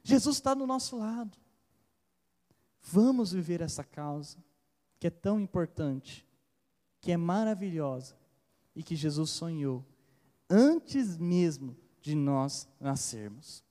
Jesus 0.09 0.37
está 0.37 0.53
do 0.53 0.65
nosso 0.65 0.97
lado. 0.97 1.37
Vamos 2.81 3.31
viver 3.31 3.61
essa 3.61 3.83
causa 3.83 4.37
que 4.99 5.07
é 5.07 5.09
tão 5.09 5.39
importante, 5.39 6.27
que 6.99 7.11
é 7.11 7.17
maravilhosa 7.17 8.17
e 8.75 8.81
que 8.81 8.95
Jesus 8.95 9.29
sonhou 9.29 9.85
antes 10.49 11.17
mesmo 11.17 11.77
de 12.01 12.15
nós 12.15 12.67
nascermos. 12.79 13.63